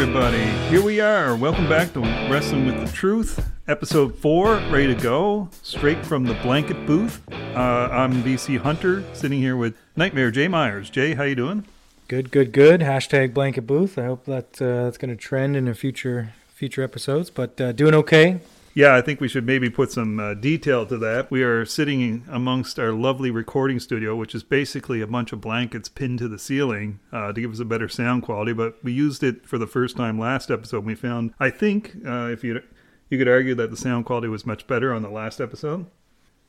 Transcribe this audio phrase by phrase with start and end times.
[0.00, 1.34] Everybody, here we are.
[1.34, 6.34] Welcome back to Wrestling with the Truth, episode four, ready to go, straight from the
[6.34, 7.20] blanket booth.
[7.32, 10.88] Uh, I'm BC Hunter, sitting here with Nightmare Jay Myers.
[10.88, 11.64] Jay, how you doing?
[12.06, 12.80] Good, good, good.
[12.80, 13.98] Hashtag blanket booth.
[13.98, 17.28] I hope that uh, that's going to trend in a future future episodes.
[17.28, 18.38] But uh, doing okay.
[18.74, 21.30] Yeah, I think we should maybe put some uh, detail to that.
[21.30, 25.88] We are sitting amongst our lovely recording studio, which is basically a bunch of blankets
[25.88, 28.52] pinned to the ceiling uh, to give us a better sound quality.
[28.52, 30.78] But we used it for the first time last episode.
[30.78, 32.62] And We found, I think, uh, if you
[33.10, 35.86] you could argue that the sound quality was much better on the last episode.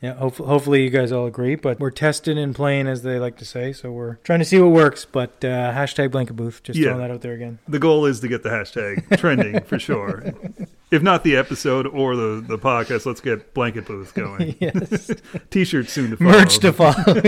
[0.02, 1.56] Yeah, hopefully, hopefully you guys all agree.
[1.56, 3.74] But we're testing and playing, as they like to say.
[3.74, 5.04] So we're trying to see what works.
[5.04, 6.64] But uh, hashtag blanket booth.
[6.64, 6.86] Just Yeah.
[6.92, 7.60] throwing that out there again.
[7.68, 10.24] The goal is to get the hashtag trending for sure.
[10.92, 14.56] If not the episode or the, the podcast, let's get blanket booth going.
[14.60, 15.12] yes.
[15.52, 16.32] T-shirts soon to follow.
[16.32, 17.22] Merch to follow.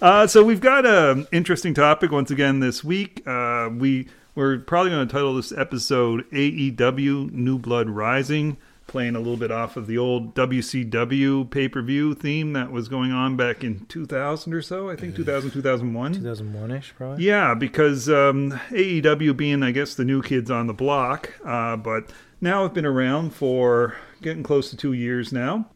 [0.00, 3.22] Uh, so we've got an interesting topic once again this week.
[3.26, 8.56] Uh, we we're probably going to title this episode AEW New Blood Rising,
[8.86, 12.88] playing a little bit off of the old WCW pay per view theme that was
[12.88, 14.88] going on back in 2000 or so.
[14.90, 16.14] I think 2000 2001.
[16.14, 17.24] 2001 ish, probably.
[17.24, 22.10] Yeah, because um, AEW being, I guess, the new kids on the block, uh, but
[22.40, 25.68] now have been around for getting close to two years now.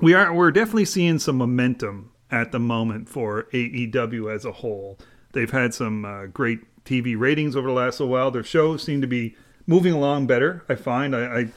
[0.00, 4.98] We are we're definitely seeing some momentum at the moment for AEW as a whole.
[5.32, 8.30] They've had some uh, great TV ratings over the last little while.
[8.30, 9.36] Their shows seem to be
[9.66, 10.64] moving along better.
[10.68, 11.14] I find.
[11.14, 11.48] I, I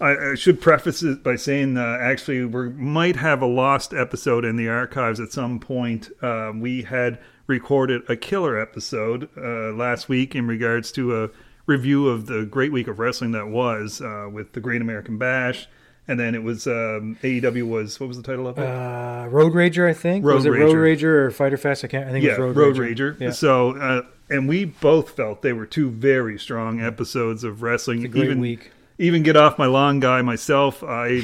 [0.00, 4.44] I, I should preface it by saying, uh, actually, we might have a lost episode
[4.44, 6.10] in the archives at some point.
[6.20, 11.30] Uh, we had recorded a killer episode uh, last week in regards to a
[11.66, 15.66] review of the great week of wrestling that was uh, with the Great American Bash,
[16.08, 18.66] and then it was um, AEW was what was the title of it?
[18.66, 20.24] Uh, Road Rager, I think.
[20.24, 20.96] Road was it Road Rager.
[20.96, 21.84] Rager or Fighter Fest?
[21.84, 22.08] I can't.
[22.08, 23.20] I think yeah, it was Road, Road, Rager.
[23.20, 23.30] Yeah.
[23.30, 28.04] So, uh, and we both felt they were two very strong episodes of wrestling.
[28.04, 28.70] a great even week.
[28.98, 31.22] Even get off my long guy myself i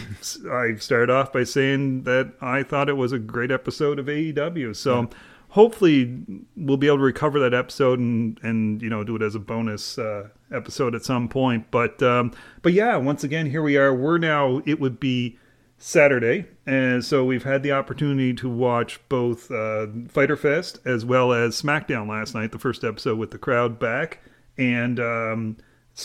[0.51, 4.75] i started off by saying that i thought it was a great episode of aew
[4.75, 5.09] so
[5.51, 6.25] hopefully
[6.57, 9.39] we'll be able to recover that episode and and you know do it as a
[9.39, 11.71] bonus uh, episode at some point.
[11.71, 12.33] But um
[12.63, 13.95] but yeah once again here we are.
[13.95, 15.39] We're now it would be
[15.79, 21.33] Saturday, and so we've had the opportunity to watch both uh, Fighter Fest as well
[21.33, 24.21] as SmackDown last night, the first episode with the crowd back,
[24.59, 25.57] and um,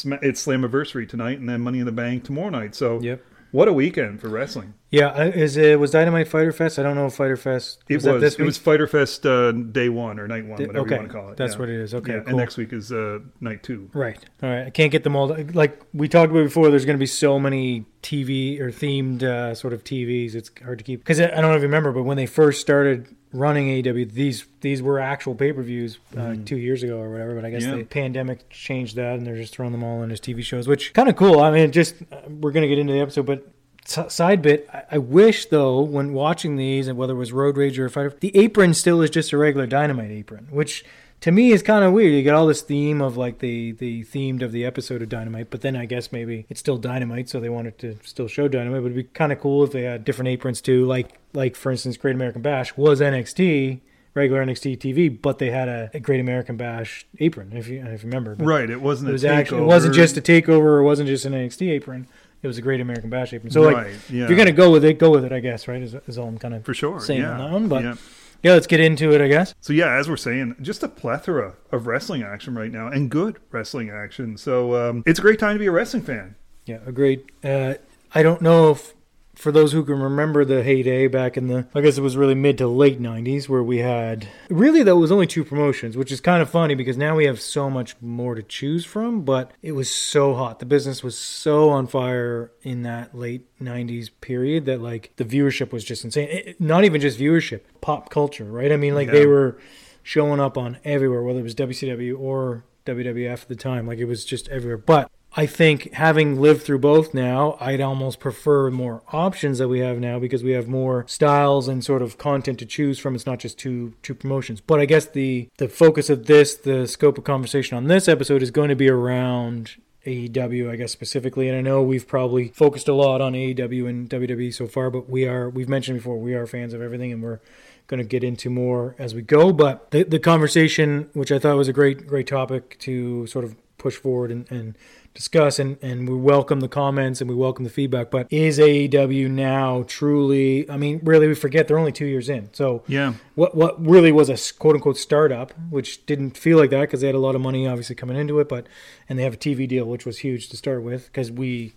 [0.04, 2.76] it's Slammiversary tonight, and then Money in the Bank tomorrow night.
[2.76, 3.22] So, Yep.
[3.52, 4.74] what a weekend for wrestling!
[4.96, 6.80] Yeah, is it was Dynamite Fighter Fest?
[6.80, 8.46] I don't know if Fighter Fest It was, that was it week?
[8.46, 11.30] was Fighter Fest uh, day one or night one, whatever okay, you want to call
[11.32, 11.38] it.
[11.38, 11.60] that's yeah.
[11.60, 11.94] what it is.
[11.94, 12.28] Okay, Yeah, cool.
[12.30, 13.90] and next week is uh, night two.
[13.94, 14.18] Right.
[14.42, 14.66] All right.
[14.68, 15.36] I can't get them all.
[15.54, 19.54] Like we talked about before, there's going to be so many TV or themed uh,
[19.56, 20.36] sort of TVs.
[20.36, 22.62] It's hard to keep because I don't know if you remember, but when they first
[22.62, 27.10] started running AEW, these these were actual pay per views uh, two years ago or
[27.12, 27.36] whatever.
[27.36, 27.70] But I guess Mm.
[27.72, 27.76] Yeah.
[27.78, 30.94] the pandemic changed that, and they're just throwing them all in as TV shows, which
[30.94, 31.40] kind of cool.
[31.42, 33.46] I mean, just uh, we're going to get into the episode, but.
[33.88, 37.88] Side bit, I- wish though, when watching these, and whether it was Road Rage or
[37.88, 40.84] Fighter, the apron still is just a regular Dynamite apron, which
[41.22, 42.12] to me is kind of weird.
[42.14, 45.52] You get all this theme of like the the themed of the episode of Dynamite,
[45.52, 48.82] but then I guess maybe it's still Dynamite, so they wanted to still show Dynamite.
[48.82, 50.86] But it'd be kind of cool if they had different aprons too.
[50.86, 53.82] Like like for instance, Great American Bash was NXT
[54.16, 57.52] regular NXT TV, but they had a, a Great American Bash apron.
[57.54, 59.68] If you if you remember, But Right, it wasn't It a was actually it takeover.
[59.68, 60.80] wasn't just a takeover.
[60.80, 62.08] It wasn't just an NXT apron.
[62.46, 63.52] It was a Great American Bash apron.
[63.52, 65.32] So like, yeah, if you're gonna go with it, go with it.
[65.32, 67.52] I guess right is, is all I'm kind of for sure, saying yeah, on that
[67.52, 67.96] one, but- yeah.
[68.44, 68.54] yeah.
[68.54, 69.20] Let's get into it.
[69.20, 69.56] I guess.
[69.62, 73.40] So yeah, as we're saying, just a plethora of wrestling action right now, and good
[73.52, 74.38] wrestling action.
[74.38, 76.36] So um, it's a great time to be a wrestling fan.
[76.68, 77.24] Yeah, agreed.
[77.44, 77.76] Uh,
[78.14, 78.94] I don't know if
[79.36, 82.36] for those who can remember the heyday back in the, I guess it was really
[82.36, 86.22] mid to late 90s where we had, really, that was only two promotions, which is
[86.22, 89.74] kind of funny because now we have so much more to choose from, but it
[89.74, 90.60] was so hot.
[90.60, 95.72] The business was so on fire in that late 90s period that, like, the viewership
[95.72, 96.30] was just insane.
[96.30, 98.72] It- not even just viewership, pop culture, right?
[98.72, 99.58] I mean, like, they were
[100.04, 103.88] showing up on everywhere, whether it was WCW or WWF at the time.
[103.88, 104.78] Like, it was just everywhere.
[104.78, 109.80] But I think having lived through both now, I'd almost prefer more options that we
[109.80, 113.16] have now because we have more styles and sort of content to choose from.
[113.16, 114.62] It's not just two two promotions.
[114.62, 118.42] But I guess the the focus of this, the scope of conversation on this episode
[118.42, 121.50] is going to be around AEW, I guess specifically.
[121.50, 125.10] And I know we've probably focused a lot on AEW and WWE so far, but
[125.10, 127.42] we are we've mentioned before we are fans of everything and we're
[127.88, 129.52] going to get into more as we go.
[129.52, 133.58] But the the conversation, which I thought was a great great topic to sort of
[133.86, 134.76] push forward and, and
[135.14, 135.60] discuss.
[135.60, 138.10] And, and we welcome the comments and we welcome the feedback.
[138.10, 140.68] But is AEW now truly?
[140.68, 142.50] I mean, really, we forget they're only two years in.
[142.52, 143.14] So Yeah.
[143.36, 147.08] what what really was a quote unquote startup, which didn't feel like that because they
[147.08, 148.66] had a lot of money obviously coming into it, but
[149.08, 151.74] and they have a TV deal which was huge to start with because we,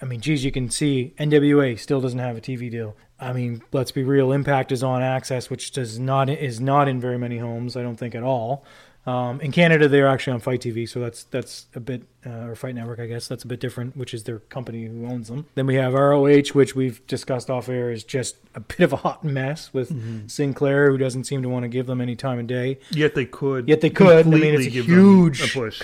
[0.00, 2.96] I mean, geez, you can see NWA still doesn't have a TV deal.
[3.22, 6.98] I mean, let's be real, Impact is on AXS, which does not is not in
[6.98, 8.64] very many homes, I don't think at all.
[9.10, 12.54] Um, in Canada, they're actually on Fight TV, so that's that's a bit uh, or
[12.54, 15.46] Fight Network, I guess that's a bit different, which is their company who owns them.
[15.54, 18.96] Then we have ROH, which we've discussed off air, is just a bit of a
[18.96, 19.88] hot mess with
[20.30, 22.78] Sinclair, who doesn't seem to want to give them any time of day.
[22.90, 23.68] Yet they could.
[23.68, 24.26] Yet they could.
[24.26, 25.78] I mean, it's a huge a push.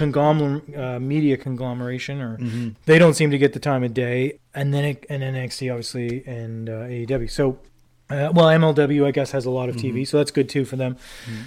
[0.77, 2.69] uh, media conglomeration, or Mm-hmm.
[2.85, 4.39] they don't seem to get the time of day.
[4.55, 7.31] And then it, and NXT obviously and uh, AEW.
[7.31, 7.59] So,
[8.11, 9.97] uh, well, MLW I guess has a lot of Mm-hmm.
[9.99, 10.97] TV, so that's good too for them.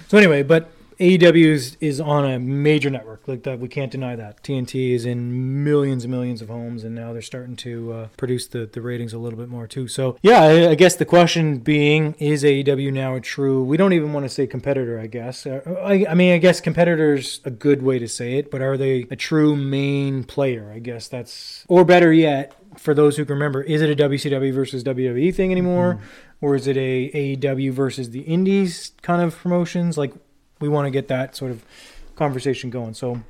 [0.08, 3.58] So anyway, but AEW is, is on a major network like that.
[3.58, 4.42] We can't deny that.
[4.42, 8.46] TNT is in millions and millions of homes, and now they're starting to uh, produce
[8.46, 9.88] the, the ratings a little bit more too.
[9.88, 13.64] So yeah, I, I guess the question being is AEW now a true?
[13.64, 15.00] We don't even want to say competitor.
[15.00, 15.46] I guess.
[15.46, 18.76] Uh, I, I mean, I guess competitor's a good way to say it, but are
[18.76, 20.70] they a true main player?
[20.70, 22.54] I guess that's or better yet.
[22.76, 26.00] For those who can remember, is it a WCW versus WWE thing anymore,
[26.40, 29.98] or is it a AEW versus the Indies kind of promotions?
[29.98, 30.12] Like,
[30.60, 31.64] we want to get that sort of
[32.16, 32.94] conversation going.
[32.94, 33.20] So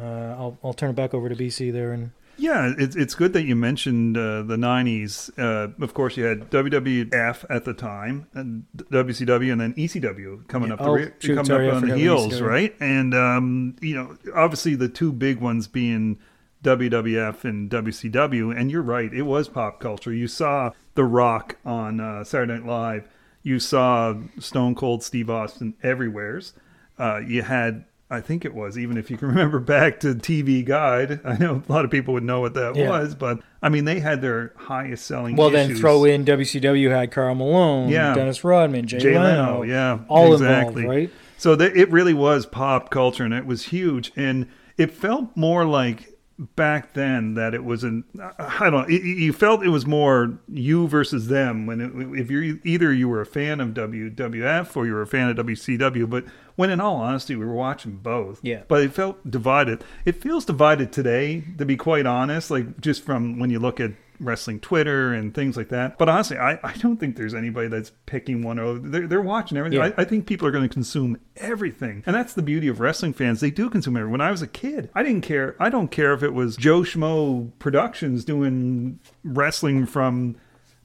[0.00, 3.32] uh, I'll I'll turn it back over to BC there and Yeah, it's it's good
[3.34, 5.30] that you mentioned uh, the '90s.
[5.38, 10.68] Uh, of course, you had WWF at the time, and WCW, and then ECW coming
[10.68, 10.74] Yeah.
[10.74, 12.46] up, the Oh, re- shoot, coming sorry, up on the heels, ECW.
[12.46, 12.74] right?
[12.80, 16.18] And um, you know, obviously the two big ones being
[16.64, 18.56] WWF and WCW.
[18.58, 20.12] And you're right, it was pop culture.
[20.12, 23.08] You saw The Rock on uh, Saturday Night Live.
[23.42, 26.52] You saw Stone Cold Steve Austin everywheres.
[27.00, 30.64] Uh, you had, I think it was, even if you can remember back to TV
[30.64, 31.20] Guide.
[31.24, 32.90] I know a lot of people would know what that Yeah.
[32.90, 35.34] was, but I mean, they had their highest selling.
[35.36, 38.14] well then throw in WCW had Karl Malone, Yeah.
[38.14, 40.82] Dennis Rodman, Jay, Jay Leno, Leno, yeah, all exactly.
[40.82, 41.10] involved, right?
[41.38, 45.64] So that it really was pop culture, and it was huge, and it felt more
[45.64, 46.09] like
[46.56, 48.02] back then that it was an
[48.38, 48.86] I don't know.
[48.94, 53.08] it- You felt it was more you versus them when it, if you're either you
[53.08, 56.24] were a fan of WWF or you were a fan of WCW, but
[56.56, 58.40] when in all honesty we were watching both.
[58.42, 58.62] Yeah.
[58.68, 59.84] But it felt divided.
[60.04, 62.50] It feels divided today, to be quite honest.
[62.50, 65.96] Like just from when you look at wrestling Twitter and things like that.
[65.98, 68.78] But honestly, I, I don't think there's anybody that's picking one over.
[68.78, 69.78] They're, they're watching everything.
[69.78, 69.92] Yeah.
[69.96, 72.02] I, I think people are going to consume everything.
[72.06, 73.40] And that's the beauty of wrestling fans.
[73.40, 74.12] They do consume everything.
[74.12, 75.56] When I was a kid, I didn't care.
[75.58, 80.36] I don't care if it was Joe Schmo Productions doing wrestling from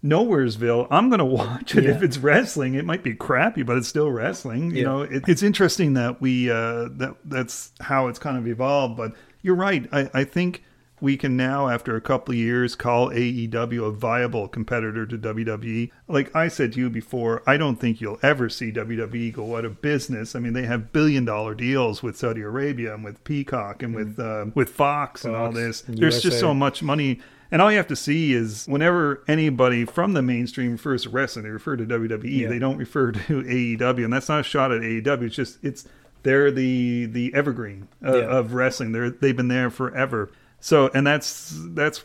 [0.03, 0.87] Nowheresville.
[0.91, 1.91] I'm going to watch it Yeah.
[1.91, 2.75] if it's wrestling.
[2.75, 4.71] It might be crappy, but it's still wrestling.
[4.71, 4.83] You Yeah.
[4.83, 8.97] know, it, it's interesting that we, uh, that that's how it's kind of evolved.
[8.97, 9.87] But you're right.
[9.91, 10.63] I, I think
[11.01, 15.91] we can now, after a couple of years, call AEW a viable competitor to WWE.
[16.07, 19.65] Like I said to you before, I don't think you'll ever see WWE go out
[19.65, 20.35] of business.
[20.35, 24.17] I mean, they have billion dollar deals with Saudi Arabia and with Peacock and with
[24.19, 25.83] uh, with Fox, and all this.
[25.87, 27.19] and There's just so much money.
[27.51, 31.43] And all you have to see is whenever anybody from the mainstream refers to wrestling,
[31.45, 32.23] they refer to WWE.
[32.39, 32.47] Yeah.
[32.49, 35.23] They don't refer to AEW, and that's not a shot at AEW.
[35.23, 35.87] It's just it's
[36.23, 38.23] they're the the evergreen uh, Yeah.
[38.23, 38.93] of wrestling.
[38.93, 40.31] They're they've been there forever.
[40.65, 42.03] So and that's that's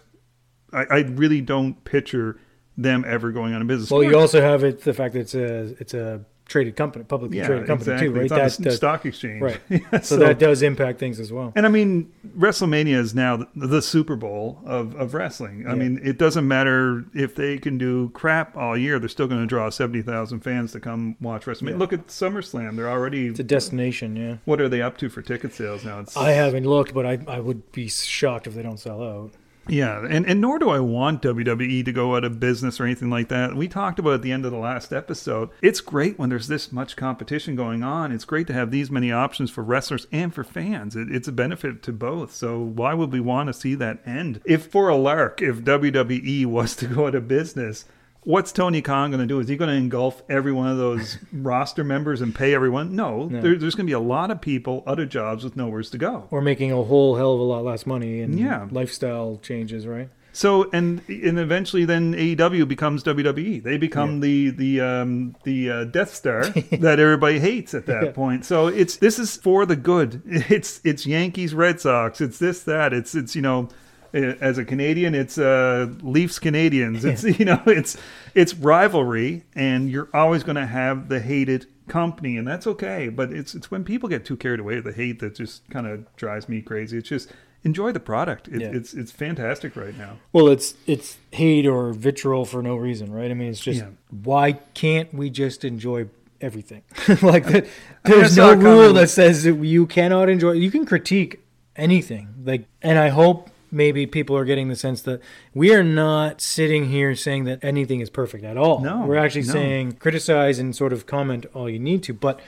[0.70, 2.38] I, I really don't picture
[2.76, 3.90] them ever going on a business.
[3.90, 7.38] Well, you also have it the fact that it's a it's a traded company, publicly
[7.38, 8.08] yeah, traded company exactly.
[8.08, 8.44] too, right?
[8.44, 9.60] It's That- stock exchange, right.
[9.70, 11.52] Yeah, so, that does impact things as well.
[11.54, 15.64] And I mean, WrestleMania is now the, the Super Bowl of, of wrestling.
[15.66, 15.76] I Yeah.
[15.76, 19.46] mean, it doesn't matter if they can do crap all year; they're still going to
[19.46, 21.78] draw seventy thousand fans to come watch WrestleMania.
[21.78, 23.28] Look at SummerSlam; they're already.
[23.28, 24.36] It's a destination, yeah.
[24.44, 26.00] What are they up to for ticket sales now?
[26.00, 29.30] It's, I haven't looked, but I, I would be shocked if they don't sell out.
[29.68, 33.10] Yeah, and, and nor do I want WWE to go out of business or anything
[33.10, 33.54] like that.
[33.54, 35.50] We talked about at the end of the last episode.
[35.62, 38.10] It's great when there's this much competition going on.
[38.10, 40.96] It's great to have these many options for wrestlers and for fans.
[40.96, 42.34] It, it's a benefit to both.
[42.34, 44.40] So why would we want to see that end?
[44.44, 47.84] If for a lark, if WWE was to go out of business,
[48.24, 49.40] what's Tony Khan going to do?
[49.40, 52.94] Is he going to engulf every one of those roster members and pay everyone?
[52.94, 53.40] No, No.
[53.40, 55.98] There, there's going to be a lot of people out of jobs with nowheres to
[55.98, 56.28] go.
[56.30, 58.68] Or making a whole hell of a lot less money and Yeah.
[58.70, 60.08] lifestyle changes, right?
[60.32, 63.60] So and and eventually then AEW becomes WWE.
[63.64, 68.12] They become the the um, the uh, Death Star that everybody hates at that Yeah.
[68.12, 68.44] point.
[68.44, 70.22] So it's this is for the good.
[70.48, 72.20] It's it's Yankees Red Sox.
[72.20, 72.92] It's this that.
[72.92, 73.70] It's it's you know
[74.12, 77.04] as a Canadian it's uh, Leafs Canadiens.
[77.04, 77.96] It's you know it's
[78.34, 83.08] it's rivalry and you're always going to have the hated company, and that's okay.
[83.08, 85.86] But it's it's when people get too carried away with the hate that just kind
[85.86, 86.98] of drives me crazy.
[86.98, 87.30] It's just
[87.62, 88.48] enjoy the product.
[88.48, 88.68] It, Yeah.
[88.68, 90.18] It's it's fantastic right now.
[90.32, 93.30] Well, it's it's hate or vitriol for no reason, right?
[93.30, 93.88] I mean, it's just Yeah.
[94.24, 96.06] why can't we just enjoy
[96.40, 96.82] everything?
[97.22, 97.66] like that,
[98.04, 100.52] there's no rule that says that you cannot enjoy.
[100.52, 101.40] You can critique
[101.76, 102.28] anything.
[102.44, 105.20] Like, and I hope maybe people are getting the sense that
[105.54, 108.80] we are not sitting here saying that anything is perfect at all.
[108.80, 109.52] No, we're actually no.
[109.52, 112.40] saying criticize and sort of comment all you need to, but.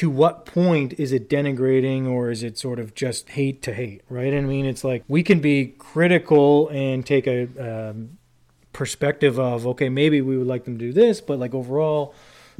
[0.00, 4.02] To what point is it denigrating or is it sort of just hate to hate,
[4.10, 4.34] right?
[4.34, 7.48] I mean, it's like we can be critical and take a
[7.88, 8.18] um,
[8.74, 12.14] perspective of, okay, maybe we would like them to do this, but like overall,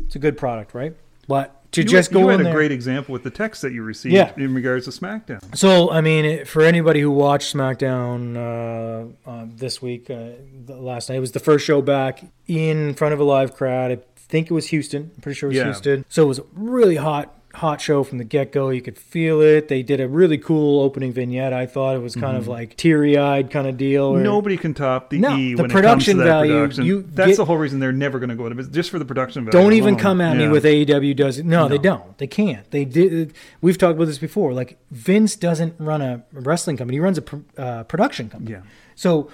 [0.07, 0.97] it's a good product, right?
[1.29, 3.63] But to You, just you go had in a there, great example with the text
[3.63, 4.33] that you received Yeah.
[4.37, 5.57] in regards to SmackDown.
[5.57, 10.31] So, I mean, for anybody who watched SmackDown uh, uh, this week, uh,
[10.65, 13.91] the last night, it was the first show back in front of a live crowd.
[13.93, 15.11] I think it was Houston.
[15.15, 15.65] I'm pretty sure it was Yeah.
[15.65, 16.05] Houston.
[16.09, 18.71] So it was really hot, hot show from the get go.
[18.71, 19.69] You could feel it.
[19.69, 21.53] They did a really cool opening vignette.
[21.53, 24.13] I thought it was kind of like teary eyed kind of deal.
[24.13, 26.85] where- Nobody can top the No, E the production it comes to that value, production.
[26.85, 28.99] you That's get- the whole reason they're never going to go to business, just for
[28.99, 29.53] the production value.
[29.53, 30.01] Don't even alone.
[30.01, 31.47] come at me with AEW does it.
[31.47, 32.17] No, they don't.
[32.19, 32.71] They can't.
[32.71, 33.33] They did.
[33.61, 34.53] We've talked about this before.
[34.53, 36.97] Like Vince doesn't run a wrestling company.
[36.97, 38.53] He runs a pr- uh, production company.
[38.53, 38.61] Yeah.
[38.95, 39.31] So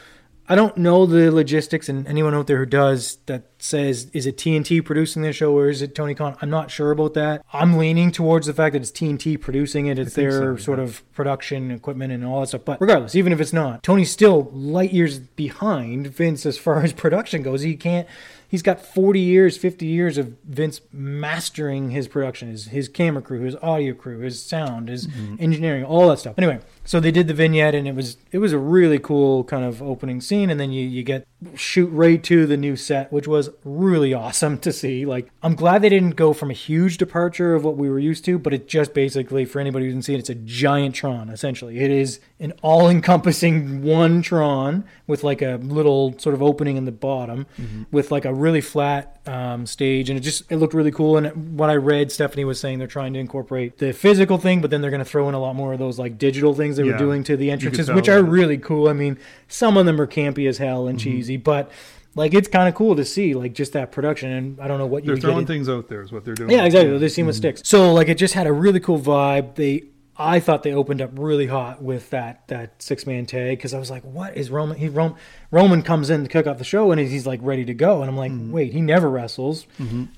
[0.49, 4.37] I don't know the logistics, and anyone out there who does that says, is it
[4.37, 6.37] TNT producing this show or is it Tony Khan?
[6.43, 7.45] I'm not sure about that.
[7.53, 9.99] I'm leaning towards the fact that it's TNT producing it.
[10.01, 10.59] It's their so, yeah.
[10.59, 12.65] sort of production equipment and all that stuff.
[12.65, 16.93] But regardless, even if it's not, Tony's still light years behind Vince as far as
[16.93, 17.63] production goes.
[17.63, 18.09] He can't.
[18.49, 23.41] He's got 40 years, 50 years of Vince mastering his production, his, his camera crew,
[23.41, 25.37] his audio crew, his sound, his Mm-hmm.
[25.41, 26.35] engineering, all that stuff.
[26.37, 29.65] Anyway, so they did the vignette and it was it was a really cool kind
[29.65, 33.27] of opening scene and then you, you get shoot right to the new set, which
[33.27, 35.07] was really awesome to see.
[35.07, 38.25] Like I'm glad they didn't go from a huge departure of what we were used
[38.27, 41.29] to, but it just basically for anybody who didn't see it, it's a giant Tron,
[41.29, 41.81] essentially.
[41.81, 46.85] It is an all encompassing one Tron with like a little sort of opening in
[46.85, 47.85] the bottom mm-hmm.
[47.91, 51.57] with like a really flat um, stage and it just it looked really cool and
[51.59, 54.81] what i read stephanie was saying they're trying to incorporate the physical thing but then
[54.81, 56.99] they're going to throw in a lot more of those like digital things they were
[56.99, 60.49] doing to the entrances which are really cool i mean some of them are campy
[60.49, 60.89] as hell Mm-hmm.
[60.89, 61.71] and cheesy but
[62.17, 64.87] like it's kind of cool to see like just that production and i don't know
[64.87, 66.51] what you They're would get throwing things out there, is what they're doing.
[66.51, 66.99] yeah, exactly.
[66.99, 67.37] They see what Mm-hmm.
[67.39, 67.63] sticks.
[67.65, 69.55] So like it just had a really cool vibe.
[69.55, 69.85] They
[70.17, 73.79] I thought they opened up really hot with that that six man tag because I
[73.79, 74.77] was like, what is Roman?
[74.77, 75.17] He Rom,
[75.51, 78.03] Roman comes in to kick off the show and he's, he's like ready to go,
[78.03, 78.53] and I'm like, Mm-hmm.
[78.53, 79.67] wait, he never wrestles.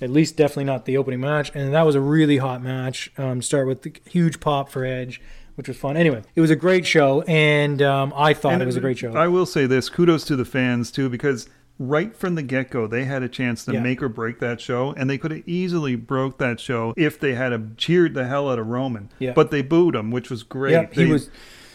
[0.01, 3.11] At least definitely not the opening match, and that was a really hot match.
[3.19, 5.21] Um, start with the huge pop for Edge.
[5.57, 5.97] Which was fun.
[5.97, 8.99] Anyway, it was a great show, and um, I thought And it was a great
[8.99, 9.15] show.
[9.15, 11.49] I will say this: kudos to the fans too, because
[11.79, 13.81] right from the get go, they had a chance to Yeah.
[13.81, 17.35] make or break that show, and they could have easily broke that show if they
[17.35, 19.11] had cheered the hell out of Roman.
[19.19, 19.33] Yeah.
[19.35, 20.73] But they booed him, which was great.
[20.73, 21.31] Yeah, he They- was-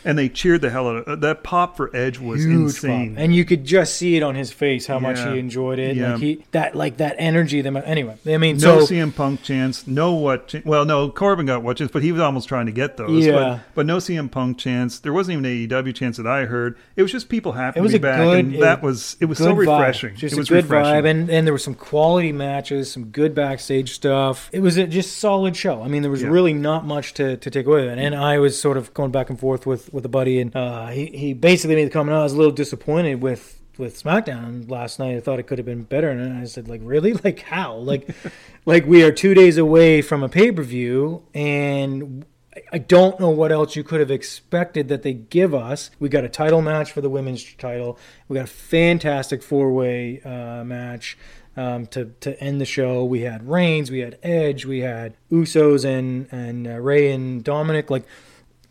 [0.06, 3.16] and they cheered the hell out of uh, that pop for Edge was huge insane.
[3.16, 3.24] pop.
[3.24, 5.96] and you could just see it on his face how much he enjoyed it.
[5.96, 6.14] Yeah.
[6.14, 7.62] Like he that like that energy.
[7.62, 9.86] That anyway, I mean, no so CM Punk chance.
[9.88, 10.54] No what?
[10.66, 13.26] Well, no Corbin got what chance, but he was almost trying to get those.
[13.26, 13.32] Yeah.
[13.34, 15.00] But, but no CM Punk chance.
[15.00, 16.78] There wasn't even an AEW chance that I heard.
[16.96, 19.18] It was just people happy It was to a be back, good- and that was
[19.20, 19.80] it was so good vibe.
[19.80, 20.16] refreshing.
[20.16, 21.04] Just it a good refreshing.
[21.04, 24.50] vibe, and and there were some quality matches, some good backstage stuff.
[24.52, 25.82] It was a just solid show.
[25.82, 26.30] I mean, there was Yeah.
[26.30, 27.82] really not much to, to take away.
[27.86, 28.00] with it.
[28.00, 30.88] And I was sort of going back and forth with with a buddy, and uh,
[30.88, 32.18] he he basically made the comment.
[32.18, 35.16] I was a little disappointed with with SmackDown last night.
[35.16, 38.10] I thought it could have been better, and I said, like, really, like how, like,
[38.66, 42.26] like we are two days away from a pay per view, and.
[42.26, 42.36] I-
[42.74, 45.92] I don't know what else you could have expected that they give us.
[46.00, 47.98] We got a title match for the women's title.
[48.28, 51.18] We got a fantastic four way uh, match
[51.56, 53.06] um, to to end the show.
[53.06, 57.90] We had Reigns, we had Edge, we had Usos and and uh, Rey and Dominik.
[57.90, 58.04] Like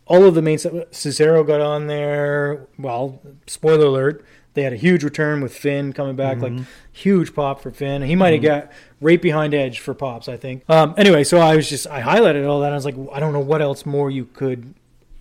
[0.09, 0.57] all of the main.
[0.57, 2.67] Cesaro got on there.
[2.77, 4.25] Well, spoiler alert.
[4.55, 6.53] They had a huge return with Finn coming back, like
[6.91, 8.01] huge pop for Finn.
[8.01, 10.63] He might have got right behind Edge for pops, I think.
[10.67, 12.71] Um, anyway, so I was just I highlighted all that.
[12.71, 14.73] I was like, I don't know what else more you could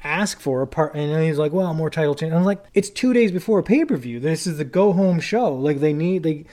[0.02, 0.94] ask for apart.
[0.94, 2.32] And then he's like, well, more title change.
[2.32, 4.18] I was like, it's two days before a pay per view.
[4.18, 5.54] This is the go home show.
[5.54, 6.46] Like they need they.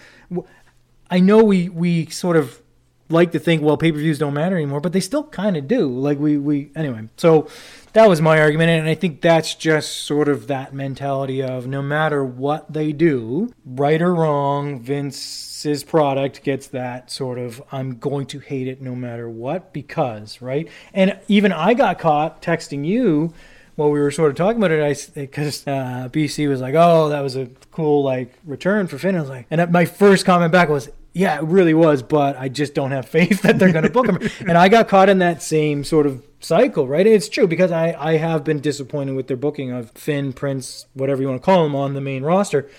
[1.10, 2.62] I know we we sort of
[3.10, 5.68] like to think well pay per views don't matter anymore, but they still kind of
[5.68, 5.88] do.
[5.88, 7.08] Like we we anyway.
[7.18, 7.48] So
[7.94, 11.82] that was my argument, and I think that's just sort of that mentality of no
[11.82, 18.26] matter what they do, right or wrong, Vince's product gets that sort of I'm going
[18.28, 20.68] to hate it no matter what because right.
[20.94, 23.34] And even I got caught texting you
[23.76, 27.10] while we were sort of talking about it, I because uh, BC was like, "Oh,
[27.10, 30.52] that was a cool like return for Finn." I was like, and my first comment
[30.52, 33.86] back was, Yeah, it really was, but I just don't have faith that they're going
[33.86, 34.20] to book him.
[34.50, 37.06] and I got caught in that same sort of cycle, right?
[37.06, 40.88] And it's true because I, I have been disappointed with their booking of Finn, Prince,
[40.94, 42.70] whatever you want to call him on the main roster.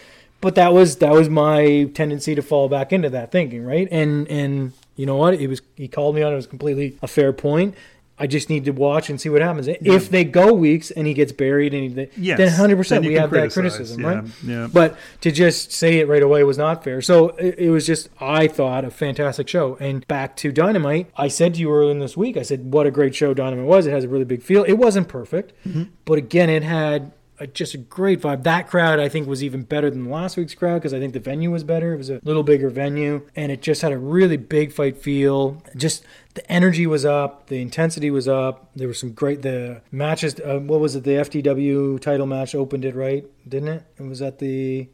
[0.43, 3.89] But that was that was my tendency to fall back into that thinking, right?
[3.91, 5.33] And and you know what?
[5.33, 6.35] It was he called me on it.
[6.35, 7.75] It was completely a fair point.
[8.19, 9.69] I just need to watch and see what happens.
[9.69, 12.39] If they go weeks and he gets buried, and he, Yes.
[12.39, 14.25] then hundred percent we have that criticism, yeah, right?
[14.45, 14.69] yeah.
[14.73, 17.03] But to just say it right away was not fair.
[17.03, 19.77] So it, it was just I thought a fantastic show.
[19.81, 22.87] And back to Dynamite, I said to you earlier in this week, I said what
[22.87, 23.87] a great show Dynamite was.
[23.87, 24.65] It has a really big feel.
[24.65, 25.83] It wasn't perfect, Mm-hmm.
[26.07, 27.13] but again, it had.
[27.39, 28.45] A, just a great vibe.
[28.45, 31.21] That crowd, I think, was even better than last week's crowd because I think the
[31.21, 31.95] venue was better.
[31.95, 35.63] It was a little bigger venue, and it just had a really big fight feel.
[35.77, 38.71] Just the energy was up, the intensity was up.
[38.75, 40.37] There were some great the matches.
[40.41, 41.05] Uh, what was it?
[41.05, 43.85] The FTW title match opened it right, didn't it?
[43.99, 44.89] It was at the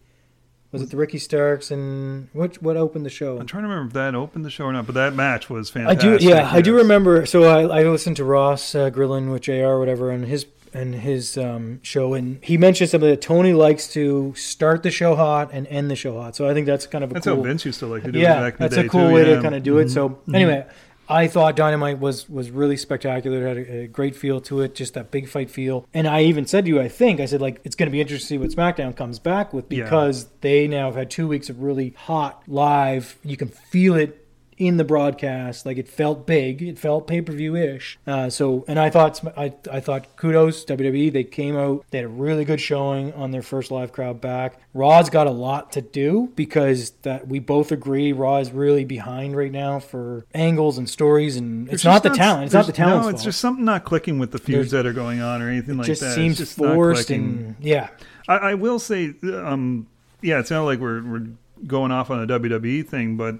[0.72, 3.38] was it the Ricky Starks and what what opened the show?
[3.38, 5.68] I'm trying to remember if that opened the show or not, but that match was
[5.68, 6.10] fantastic.
[6.10, 7.26] I do, yeah, I do remember.
[7.26, 9.66] So I, I listened to Ross uh, Grillin with Jr.
[9.66, 13.92] or whatever, and his and his um, show, and he mentioned something that Tony likes
[13.94, 16.34] to start the show hot and end the show hot.
[16.36, 17.36] So I think that's kind of a That's cool.
[17.36, 19.08] how Vince used to like to do it yeah, back in the that's a cool
[19.08, 19.36] too, way yeah.
[19.36, 19.90] to kind of do it.
[19.90, 20.34] So Mhm.
[20.34, 20.66] anyway,
[21.08, 23.44] I thought Dynamite was was really spectacular.
[23.44, 25.86] It had a, a great feel to it, just that big fight feel.
[25.92, 28.00] And I even said to you, I think I said like it's going to be
[28.00, 29.84] interesting to see what SmackDown comes back with Yeah.
[29.84, 33.18] because they now have had two weeks of really hot live.
[33.24, 34.21] You can feel it
[34.66, 38.88] in the broadcast like it felt big it felt pay-per-view ish uh, so and i
[38.88, 43.12] thought I, I thought kudos wwe they came out they had a really good showing
[43.14, 44.58] on their first live crowd back.
[44.74, 49.36] Raw's got a lot to do because that we both agree raw is really behind
[49.36, 52.72] right now for angles and stories and it's not just the talent it's not the
[52.72, 55.48] talent No, it's just something not clicking with the feuds that are going on or
[55.48, 56.08] anything like just that.
[56.08, 57.88] It's seems just forced and yeah.
[58.28, 59.88] I, I will say, um,
[60.20, 61.26] yeah, it's not like we're we're
[61.66, 63.36] going off on a WWE thing, but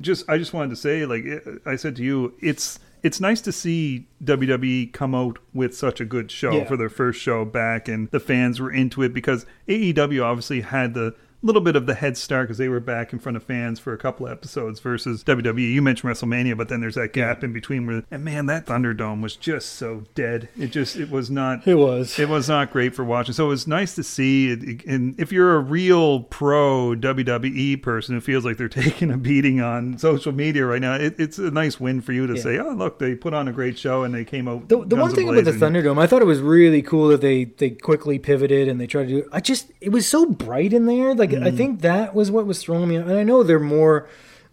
[0.00, 3.40] just I just wanted to say, like eh, I said to you, it's it's nice
[3.42, 6.64] to see WWE come out with such a good show Yeah.
[6.64, 10.94] for their first show back, and the fans were into it because AEW obviously had
[10.94, 11.14] the
[11.46, 13.92] little bit of the head start because they were back in front of fans for
[13.92, 15.72] a couple episodes versus WWE.
[15.72, 19.22] You mentioned WrestleMania, but then there's that gap in between where, and man, that Thunderdome
[19.22, 20.48] was just so dead.
[20.58, 23.32] It just it was not it was it was not great for watching.
[23.34, 24.50] So it was nice to see.
[24.50, 29.16] It, and if you're a real pro WWE person who feels like they're taking a
[29.16, 32.42] beating on social media right now, it, it's a nice win for you to Yeah.
[32.42, 34.96] say, "Oh, look, they put on a great show and they came out." The, the
[34.96, 37.70] one thing about the a-blazing." Thunderdome, I thought it was really cool that they they
[37.70, 39.28] quickly pivoted and they tried to do.
[39.32, 41.14] I just it was so bright in there.
[41.14, 41.56] Like I Mm.
[41.56, 42.96] think that was what was throwing me.
[42.96, 44.06] And I know they're more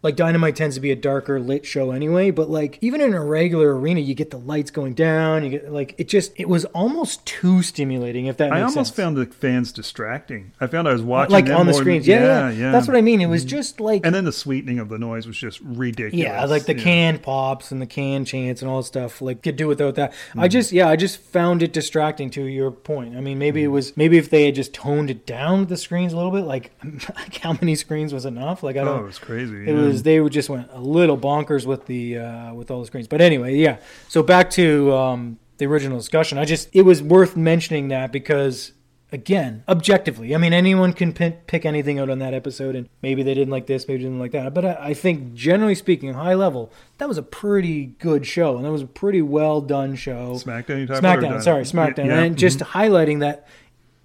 [0.03, 2.29] like Dynamite tends to be a darker lit show anyway.
[2.29, 5.43] But like even in a regular arena, you get the lights going down.
[5.43, 8.27] You get like it just it was almost too stimulating.
[8.27, 8.89] If that I almost sense.
[8.91, 10.51] found the fans distracting.
[10.61, 12.07] I found I was watching like them on the than- screens.
[12.07, 13.21] Yeah, yeah, yeah, That's what I mean.
[13.21, 16.13] It was just like And then the sweetening of the noise was just ridiculous.
[16.23, 16.83] Yeah, like the Yeah.
[16.83, 19.21] can pops and the can chants and all that stuff.
[19.21, 20.11] Like could do without that.
[20.11, 20.39] Mm-hmm.
[20.41, 23.15] I just yeah, I just found it distracting to your point.
[23.15, 23.65] I mean, maybe Mm-hmm.
[23.65, 26.41] it was maybe if they had just toned it down the screens a little bit,
[26.45, 26.71] like,
[27.15, 28.63] like how many screens was enough?
[28.63, 28.99] Like I Oh, don't.
[28.99, 29.69] Oh, it was crazy.
[29.69, 29.81] It yeah.
[29.81, 33.07] was they just went a little bonkers with the uh, with all the screens.
[33.07, 33.77] But anyway, yeah.
[34.09, 36.39] So back to um, the original discussion.
[36.39, 38.71] I just it was worth mentioning that because
[39.11, 43.21] again, objectively, I mean anyone can pick, pick anything out on that episode, and maybe
[43.21, 44.53] they didn't like this, maybe they didn't like that.
[44.53, 48.65] But I, I think generally speaking, high level, that was a pretty good show, and
[48.65, 50.33] that was a pretty well done show.
[50.33, 50.87] SmackDown.
[50.87, 52.67] SmackDown, sorry, SmackDown, Yeah, and just mhm.
[52.67, 53.47] highlighting that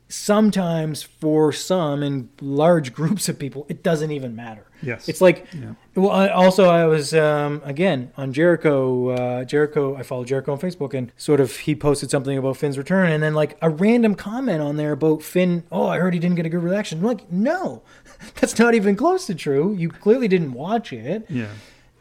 [0.08, 4.64] sometimes for some in large groups of people, it doesn't even matter.
[4.82, 5.08] Yes.
[5.08, 5.74] It's like, Yeah.
[5.96, 9.08] well, I, also I was um, again on Jericho.
[9.08, 12.78] Uh, Jericho, I follow Jericho on Facebook, and sort of he posted something about Finn's
[12.78, 15.64] return, and then like a random comment on there about Finn.
[15.72, 16.98] Oh, I heard he didn't get a good reaction.
[17.00, 17.82] I'm like, no,
[18.36, 19.72] that's not even close to true.
[19.74, 21.26] You clearly didn't watch it.
[21.28, 21.48] yeah.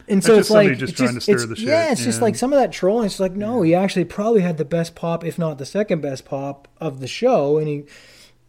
[0.09, 2.03] And so just it's like just it's trying to stir it's- the shit, Yeah, it's
[2.03, 3.05] just like some of that trolling.
[3.07, 6.23] It's like no, he actually probably had the best pop, if not the second best
[6.25, 7.83] pop of the show, and he.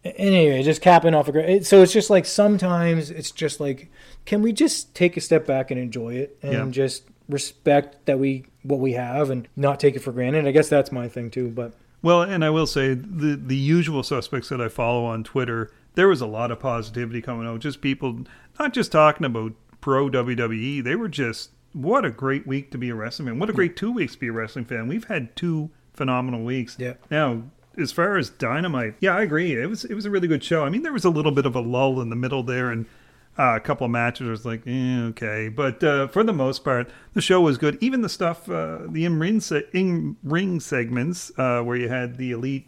[0.05, 1.49] Anyway, just capping off a great.
[1.49, 3.91] it- So it's just like sometimes it's just like,
[4.25, 6.67] can we just take a step back and enjoy it and Yeah.
[6.71, 10.47] just respect that we what we have and not take it for granted.
[10.47, 11.49] I guess that's my thing too.
[11.49, 15.69] But Well, and I will say the the usual suspects that I follow on Twitter,
[15.95, 17.59] there was a lot of positivity coming out.
[17.59, 18.19] Just people
[18.57, 20.83] not just talking about pro WWE.
[20.83, 23.39] They were just what a great week to be a wrestling fan.
[23.39, 24.87] What a great two weeks to be a wrestling fan.
[24.87, 26.75] We've had two phenomenal weeks.
[26.79, 26.93] Yeah.
[27.11, 27.43] Now,
[27.77, 29.53] as far as Dynamite, yeah, I agree.
[29.53, 30.65] It was it was a really good show.
[30.65, 32.85] I mean, there was a little bit of a lull in the middle there, and
[33.37, 36.89] uh, a couple of matches was like, eh, okay, but uh, for the most part,
[37.13, 37.77] the show was good.
[37.79, 42.17] Even the stuff, uh, the in ring se- in ring segments uh, where you had
[42.17, 42.67] the elite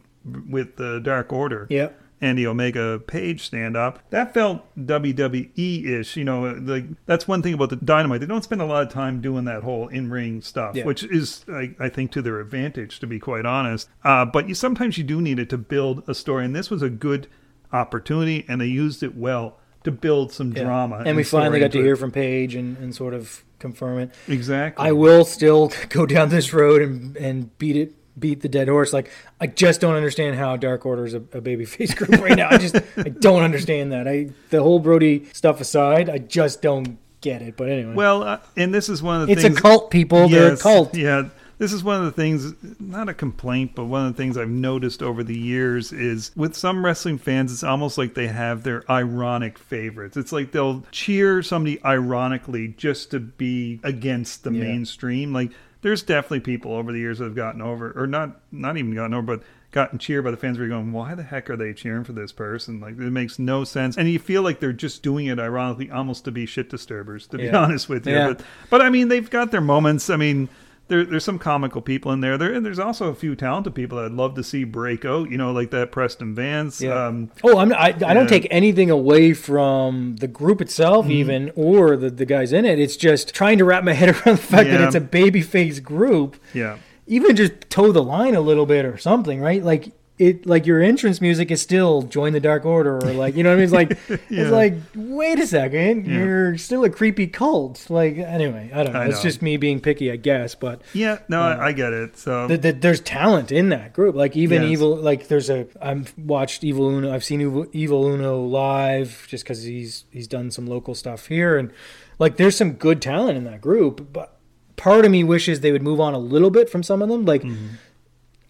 [0.50, 1.66] with the Dark Order.
[1.70, 1.90] yeah,
[2.22, 4.00] and the Omega Page stand up.
[4.12, 6.16] That felt WWE ish.
[6.16, 8.20] You know, like that's one thing about the Dynamite.
[8.22, 10.86] They don't spend a lot of time doing that whole in ring stuff, Yeah.
[10.86, 13.90] which is, I, I think, to their advantage, to be quite honest.
[14.04, 16.82] Uh, but you sometimes you do need it to build a story, and this was
[16.82, 17.28] a good
[17.74, 20.64] opportunity, and they used it well to build some Yeah.
[20.64, 21.02] drama.
[21.06, 21.84] And we finally got to it.
[21.84, 24.12] hear from Page and, and sort of confirm it.
[24.28, 24.88] exactly.
[24.88, 28.94] I will still go down this road and and beat it beat the dead horse.
[28.94, 32.50] Like I just don't understand how Dark Order is a, a babyface group right now.
[32.50, 34.08] I just I don't understand that.
[34.08, 37.56] I the whole Brodie stuff aside, I just don't get it.
[37.58, 39.58] But anyway, Well, uh, and this is one of the it's things.
[39.58, 40.28] a cult, people.
[40.28, 40.96] They're a cult.
[40.96, 44.36] Yeah, this is one of the things, not a complaint, but one of the things
[44.36, 48.64] I've noticed over the years is with some wrestling fans, it's almost like they have
[48.64, 50.18] their ironic favorites.
[50.18, 54.64] It's like they'll cheer somebody ironically just to be against the Yeah.
[54.64, 55.32] mainstream.
[55.34, 58.94] Like there's definitely people over the years that have gotten over, or not, not even
[58.94, 61.56] gotten over, but gotten cheered by the fans where you're going, why the heck are
[61.56, 62.80] they cheering for this person?
[62.80, 63.98] Like, it makes no sense.
[63.98, 67.38] And you feel like they're just doing it ironically, almost to be shit disturbers, to
[67.38, 68.14] be honest with you.
[68.14, 68.28] Yeah.
[68.28, 70.10] But, but I mean, they've got their moments.
[70.10, 70.50] I mean,
[70.92, 72.38] there, there's some comical people in there.
[72.38, 75.32] There, and there's also a few talented people that I'd love to see break out.
[75.32, 76.82] You know, like that Preston Vance.
[76.82, 77.06] Yeah.
[77.08, 81.12] Um, Oh, I'm, I, I don't take anything away from the group itself, Mm-hmm.
[81.14, 82.78] even or the, the guys in it.
[82.78, 86.36] It's just trying to wrap my head around the fact that it's a babyface group.
[86.54, 86.78] yeah.
[87.08, 89.64] even just toe the line a little bit or something, right?
[89.64, 93.44] Like it, like your entrance music is still "Join the Dark Order" or like you
[93.44, 93.64] know what I mean?
[93.66, 93.98] It's like
[94.30, 94.42] Yeah.
[94.44, 96.18] it's like wait a second, Yeah.
[96.20, 97.90] you're still a creepy cult.
[97.90, 99.00] Like anyway, I don't know.
[99.00, 99.24] I It's know.
[99.24, 100.54] just me being picky, I guess.
[100.56, 101.20] But Yeah.
[101.28, 102.18] No, I, I get it.
[102.18, 104.16] So th- th- there's talent in that group.
[104.16, 104.72] Like even Yes.
[104.72, 107.14] evil, like there's a I've watched Evil Uno.
[107.14, 111.58] I've seen Evil, evil Uno live just because he's he's done some local stuff here,
[111.58, 111.72] and
[112.20, 114.14] like there's some good talent in that group.
[114.14, 114.38] But
[114.78, 117.26] part of me wishes they would move on a little bit from some of them.
[117.26, 117.68] Like Mm-hmm.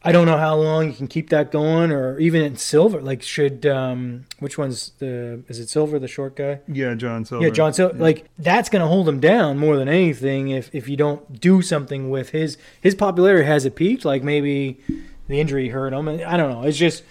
[0.04, 3.02] I don't know how long you can keep that going, or even in Silver.
[3.02, 6.60] Like should um which one's the is it Silver the short guy?
[6.68, 7.46] yeah, John Silver.
[7.46, 7.74] Yeah, John.
[7.74, 10.50] So like that's going to hold him down more than anything.
[10.50, 14.04] If if you don't do something with his his popularity has it peaked.
[14.04, 14.80] Like maybe
[15.28, 16.08] the injury hurt him.
[16.08, 16.64] I don't know.
[16.64, 17.04] It's just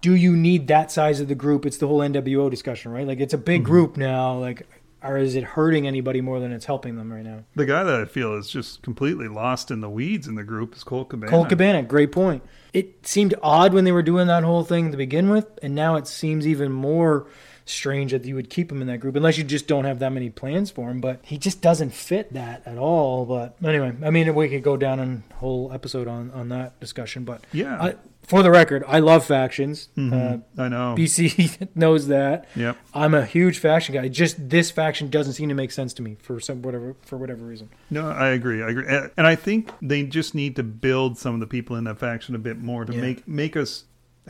[0.00, 1.66] do you need that size of the group?
[1.66, 3.06] It's the whole NWO discussion, right?
[3.06, 4.38] Like it's a big group now.
[4.38, 4.66] Like
[5.02, 7.44] or is it hurting anybody more than it's helping them right now?
[7.54, 10.74] The guy that I feel is just completely lost in the weeds in the group
[10.76, 11.30] is Colt Cabana.
[11.30, 12.42] Colt Cabana, great point.
[12.72, 15.96] It seemed odd when they were doing that whole thing to begin with, and now
[15.96, 17.26] it seems even more
[17.64, 20.10] strange that you would keep him in that group unless you just don't have that
[20.10, 21.00] many plans for him.
[21.00, 23.26] But he just doesn't fit that at all.
[23.26, 27.24] But anyway, I mean, we could go down a whole episode on on that discussion.
[27.24, 27.80] But Yeah.
[27.80, 27.94] I,
[28.28, 29.88] for the record, I love factions.
[29.96, 30.42] Uh, Mhm.
[30.56, 30.94] I know.
[30.96, 32.46] BC knows that.
[32.54, 32.76] Yep.
[32.94, 34.08] I'm a huge faction guy.
[34.08, 37.44] Just this faction doesn't seem to make sense to me for some whatever for whatever
[37.44, 37.70] reason.
[37.90, 38.62] No, I agree.
[38.62, 38.86] I agree,
[39.16, 42.34] and I think they just need to build some of the people in that faction
[42.34, 43.00] a bit more to Yeah.
[43.00, 43.84] make make us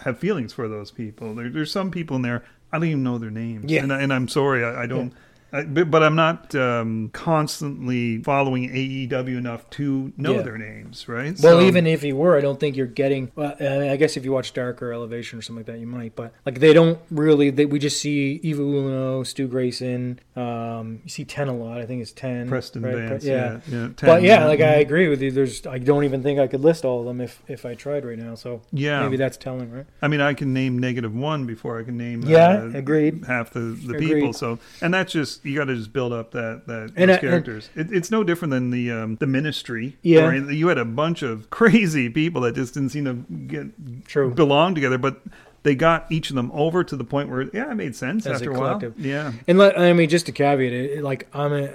[0.05, 1.35] have feelings for those people.
[1.35, 3.65] There, there's some people in there I don't even know their names.
[3.71, 3.83] Yeah.
[3.83, 5.13] and, I, and I'm sorry, I, I don't.
[5.53, 10.43] I, but, I'm not um, constantly following AEW enough to know Yeah.
[10.43, 11.39] their names, right?
[11.41, 13.31] Well, So- even if you were, I don't think you're getting.
[13.35, 16.15] Well, I, guess if you watch Darker Elevation or something like that, you might.
[16.15, 17.51] But like, they don't really.
[17.51, 20.21] They, we just see Evil Uno, Stu Grayson.
[20.37, 21.81] Um, you see Ten a lot.
[21.81, 22.49] I think it's Ten.
[22.49, 22.95] Preston right?
[22.95, 24.81] Vance, Pre- yeah, yeah, 10, but yeah, like I mhm.
[24.81, 25.31] agree with you.
[25.31, 25.67] There's.
[25.67, 28.19] I don't even think I could list all of them if if I tried right
[28.19, 28.35] now.
[28.35, 29.03] So yeah.
[29.03, 29.87] maybe that's telling, right?
[30.03, 33.25] I mean, I can name negative one before I can name Yeah, uh, agreed.
[33.27, 34.15] half the, the Agreed.
[34.15, 34.33] people.
[34.33, 37.12] So, and that's just you got to just build up that that And those I-
[37.12, 37.70] and- characters.
[37.74, 39.96] it, it's no different than the um, the ministry.
[40.03, 40.33] Yeah.
[40.33, 43.14] you had a bunch of crazy people that just didn't seem to
[43.46, 44.31] get True.
[44.35, 45.20] belong together, but
[45.64, 48.35] they got each of them over to the point where yeah, it made sense As
[48.37, 48.81] after a while.
[48.96, 51.70] Yeah, And let, I mean, just to caveat it, like I'm a,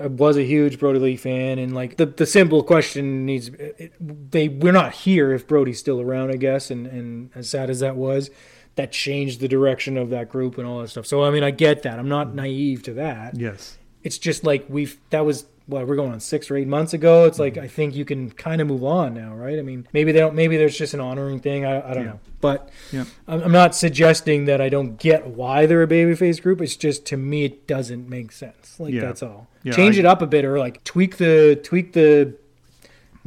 [0.00, 3.92] I was a huge Brodie Lee fan, and like the the simple question needs, it,
[4.30, 7.80] they we're not here if Brodie's still around, I guess, and and as sad as
[7.80, 8.30] that was,
[8.78, 11.04] that changed the direction of that group and all that stuff.
[11.04, 11.98] So I mean, I get that.
[11.98, 12.36] I'm not mm-hmm.
[12.36, 13.36] naive to that.
[13.36, 16.94] yes, It's just like we've that was what we're going on six or eight months
[16.94, 17.24] ago.
[17.24, 17.64] It's like mm-hmm.
[17.64, 19.58] I think you can kind of move on now, right?
[19.58, 20.36] I mean, maybe they don't.
[20.36, 21.64] Maybe there's just an honoring thing.
[21.66, 22.10] I, I don't Yeah.
[22.10, 26.60] know, but yeah, I'm not suggesting that I don't get why they're a babyface group.
[26.60, 28.78] It's just to me it doesn't make sense.
[28.78, 29.00] Like Yeah.
[29.00, 29.48] that's all.
[29.72, 32.34] Change I- it up a bit or like tweak the tweak the.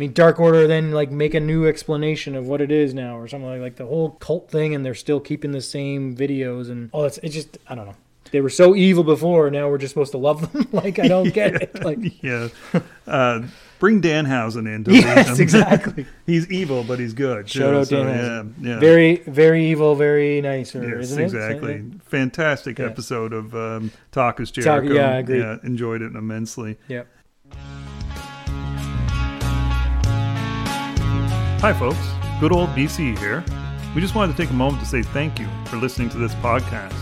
[0.01, 3.19] I mean, Dark Order then like make a new explanation of what it is now
[3.19, 6.71] or something like like the whole cult thing, and they're still keeping the same videos
[6.71, 7.93] and oh, it's it just I don't know.
[8.31, 9.51] They were so evil before.
[9.51, 10.67] Now we're just supposed to love them.
[10.71, 11.83] like I don't get it.
[11.85, 12.47] Like yeah.
[13.05, 13.43] Uh,
[13.77, 14.85] bring Danhausen in.
[14.85, 16.07] To yes, exactly.
[16.25, 17.47] he's evil, but he's good.
[17.47, 18.55] Shout out so, Danhausen.
[18.59, 18.79] Yeah, yeah.
[18.79, 20.73] Very very evil, very nice.
[20.73, 21.25] Yes, isn't it?
[21.25, 21.85] exactly.
[22.05, 22.87] Fantastic Yeah.
[22.87, 24.95] episode of um, Talk is Talk- Jericho.
[24.95, 25.41] yeah, I agree.
[25.41, 26.79] Yeah, enjoyed it immensely.
[26.87, 27.07] Yep.
[31.61, 31.99] Hi, folks.
[32.39, 33.43] Good old BC here.
[33.93, 36.33] We just wanted to take a moment to say thank you for listening to this
[36.33, 36.95] podcast.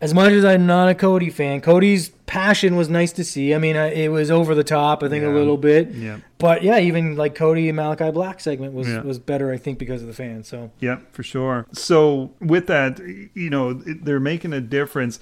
[0.01, 3.53] as much as I'm not a Cody fan, Cody's passion was nice to see.
[3.55, 5.31] I mean, I, it was over the top, I think, Yeah.
[5.31, 5.91] a little bit.
[5.91, 6.19] Yeah.
[6.39, 9.01] But yeah, even like Cody and Malachi Black segment was Yeah.
[9.03, 10.47] was better, I think, because of the fans.
[10.49, 11.67] So Yeah, for sure.
[11.73, 13.01] So with that,
[13.35, 15.19] you know, they're making a difference.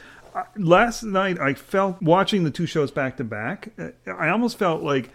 [0.57, 3.71] Last night, I felt watching the two shows back to back.
[3.79, 5.09] uh, I almost felt like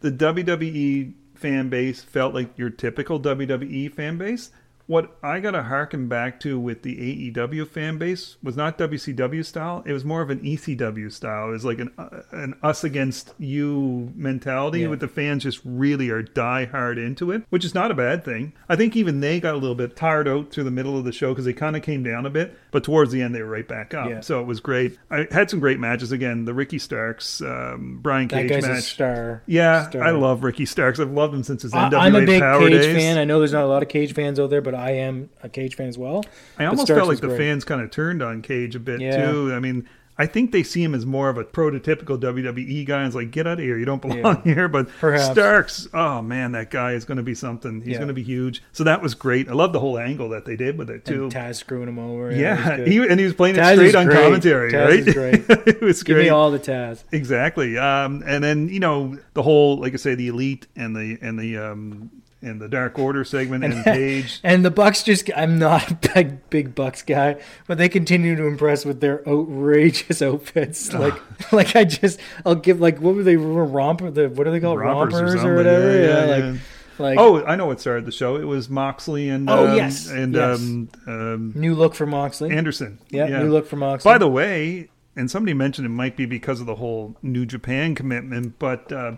[0.00, 4.50] the WWE fan base felt like your typical WWE fan base.
[4.86, 9.44] What I got to harken back to with the AEW fan base was not WCW
[9.44, 9.82] style.
[9.84, 11.48] It was more of an ECW style.
[11.48, 14.88] It was like an uh, an us against you mentality Yeah.
[14.88, 18.24] with the fans just really are die hard into it, which is not a bad
[18.24, 18.54] thing.
[18.66, 21.12] I think even they got a little bit tired out through the middle of the
[21.12, 23.48] show because they kind of came down a bit, but towards the end they were
[23.48, 24.08] right back up.
[24.08, 24.20] Yeah.
[24.20, 24.98] So it was great.
[25.10, 26.44] I had some great matches again.
[26.44, 28.84] The Ricky Starks, um, Brian that Cage match.
[28.84, 29.42] star.
[29.46, 30.02] Yeah, star.
[30.02, 31.00] I love Ricky Starks.
[31.00, 32.96] I've loved him since his NWA I'm a big Power Cage days.
[32.96, 33.18] fan.
[33.18, 35.48] I know there's not a lot of Cage fans out there, but I am a
[35.48, 36.24] Cage fan as well.
[36.58, 37.38] I But almost Starks felt like the great.
[37.38, 39.30] fans kind of turned on Cage a bit Yeah.
[39.30, 39.52] too.
[39.54, 39.88] I mean,
[40.20, 42.98] I think they see him as more of a prototypical WWE guy.
[42.98, 44.42] And it's like, get out of here, you don't belong Yeah.
[44.54, 44.68] here.
[44.68, 45.32] But Perhaps.
[45.32, 47.80] Starks, oh man, that guy is going to be something.
[47.80, 47.98] He's Yeah.
[47.98, 48.62] going to be huge.
[48.72, 49.48] So that was great.
[49.48, 51.24] I love the whole angle that they did with it too.
[51.24, 52.32] And Taz screwing him over.
[52.34, 54.22] yeah, he, and he was playing it straight on great.
[54.22, 54.98] commentary, Taz right?
[55.08, 55.44] is great.
[55.68, 56.24] it was Give great.
[56.24, 57.04] me all the Taz.
[57.12, 57.78] Exactly.
[57.78, 61.38] Um, and then you know the whole, like I say, the elite and the and
[61.38, 64.40] the um, and the Dark Order segment and, Page.
[64.44, 68.46] And the Bucks just I'm not a big big Bucks guy, but they continue to
[68.46, 70.92] impress with their outrageous outfits.
[70.92, 74.60] Like like I just I'll give like what were they romper the what are they
[74.60, 75.56] called Rompers or rompers, or, something.
[75.56, 76.00] whatever?
[76.00, 76.60] Yeah, Yeah, yeah, like
[76.98, 78.36] like Oh, I know what started the show.
[78.36, 80.58] It was Moxley and Oh, um, yes, and yes.
[80.58, 82.50] Um, um, new look for Moxley.
[82.50, 82.98] Anderson.
[83.10, 84.10] yeah, new look for Moxley.
[84.10, 87.94] By the way, and somebody mentioned it might be because of the whole New Japan
[87.94, 89.16] commitment, but uh,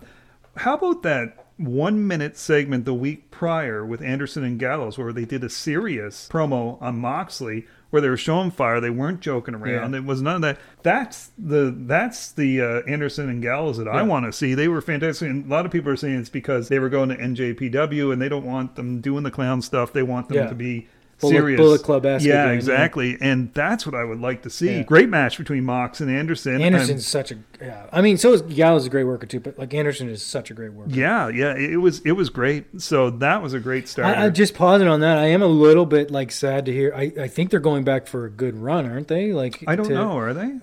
[0.57, 5.25] how about that one minute segment the week prior with Anderson and Gallows where they
[5.25, 9.93] did a serious promo on Moxley where they were showing fire, they weren't joking around.
[9.93, 9.99] Yeah.
[9.99, 10.59] It was none of that.
[10.83, 14.55] That's the that's the uh, Anderson and Gallows that I want to see.
[14.55, 15.29] They were fantastic.
[15.29, 18.23] And a lot of people are saying it's because they were going to NJPW and
[18.23, 19.93] they don't want them doing the clown stuff.
[19.93, 20.49] They want them Yeah.
[20.49, 20.87] to be
[21.21, 21.59] Bullet- serious.
[21.61, 22.53] Bullet Club-esque Yeah, again, yeah.
[22.55, 23.19] exactly.
[23.21, 24.77] And that's what I would like to see.
[24.77, 24.83] Yeah.
[24.83, 26.61] Great match between Mox and Anderson.
[26.61, 27.87] Anderson's such a yeah.
[27.93, 30.51] I mean, so is Gallows is a great worker too, but like Anderson is such
[30.51, 30.91] a great worker.
[30.91, 32.81] Yeah, yeah, it was it was great.
[32.81, 34.17] So that was a great start.
[34.17, 35.19] I, I just pausing on that.
[35.19, 36.93] I am a little bit like sad to hear.
[36.97, 39.33] I, I think they're going back for a good run, aren't they?
[39.33, 40.59] Like I don't to- know, are they?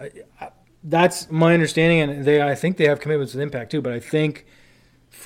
[0.83, 3.81] That's my understanding, and they I think they have commitments with Impact too.
[3.81, 4.45] But I think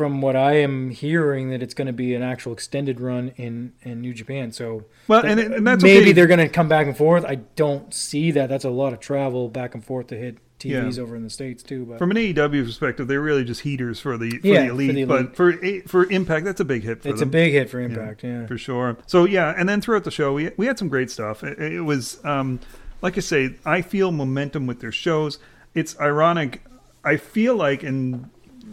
[0.02, 3.74] from what I am hearing that it's going to be an actual extended run in
[3.84, 4.52] in New Japan.
[4.52, 6.12] So Well, and, and that's maybe okay.
[6.14, 7.24] they're going to come back and forth.
[7.24, 8.50] I don't see that.
[8.50, 11.04] That's a lot of travel back and forth to hit TVs Yeah.
[11.04, 11.86] over in the states too.
[11.86, 14.74] But From an AEW perspective, they're really just heaters for the for Yeah, the for
[14.74, 15.08] elite.
[15.08, 15.54] But for
[15.88, 17.30] for Impact, that's a big hit for it's them.
[17.30, 18.24] a big hit for Impact.
[18.24, 18.48] Yeah.
[18.48, 18.98] for sure.
[19.06, 21.44] So yeah, and then throughout the show, we we had some great stuff.
[21.44, 22.60] It, it was um,
[23.04, 25.38] like I say, I feel momentum with their shows.
[25.76, 26.64] It's ironic.
[27.04, 28.30] I feel like, and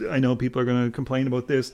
[0.09, 1.71] I know people are going to complain about this.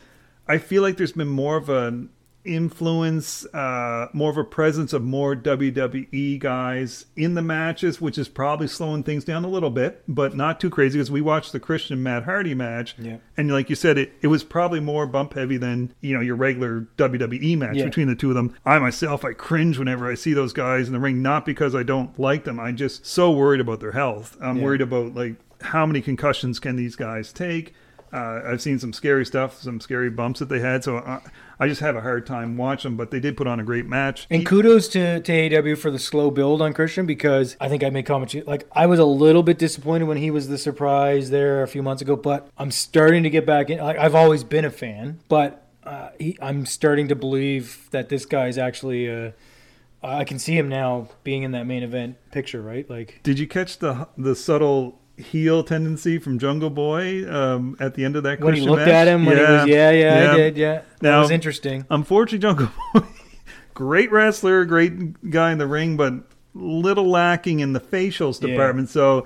[0.48, 2.10] I feel like there's been more of an
[2.44, 8.28] influence, uh, more of a presence of more WWE guys in the matches, which is
[8.28, 11.60] probably slowing things down a little bit, but not too crazy because we watched the
[11.60, 12.96] Christian Matt Hardy match.
[13.00, 13.18] Yeah.
[13.38, 16.36] And like you said, it, it was probably more bump heavy than, you know, your
[16.36, 17.86] regular WWE match Yeah.
[17.86, 18.56] between the two of them.
[18.66, 21.84] I myself, I cringe whenever I see those guys in the ring, not because I
[21.84, 22.60] don't like them.
[22.60, 24.38] I'm just so worried about their health.
[24.42, 24.64] I'm Yeah.
[24.64, 27.74] worried about like how many concussions can these guys take.
[28.14, 31.22] Uh, I've seen some scary stuff, some scary bumps that they had, so I,
[31.60, 32.98] I just have a hard time watching them.
[32.98, 34.28] But they did put on a great match.
[34.30, 37.90] And kudos to, to AEW for the slow build on Christian because I think I
[37.90, 41.64] made comments like I was a little bit disappointed when he was the surprise there
[41.64, 43.80] a few months ago, but I'm starting to get back in.
[43.80, 48.26] Like, I've always been a fan, but uh, he, I'm starting to believe that this
[48.26, 49.10] guy's actually.
[49.10, 49.32] Uh,
[50.04, 52.88] I can see him now being in that main event picture, right?
[52.88, 58.04] Like Did you catch the the subtle heel tendency from Jungle Boy um, at the
[58.04, 58.90] end of that when he looked match?
[58.90, 61.86] at him when he was yeah yeah, I did yeah that Now- was interesting.
[61.90, 63.02] Unfortunately, Jungle Boy,
[63.74, 66.14] great wrestler, great guy in the ring, but
[66.54, 68.50] little lacking in the facials Yeah.
[68.50, 68.90] department.
[68.90, 69.24] So, uh,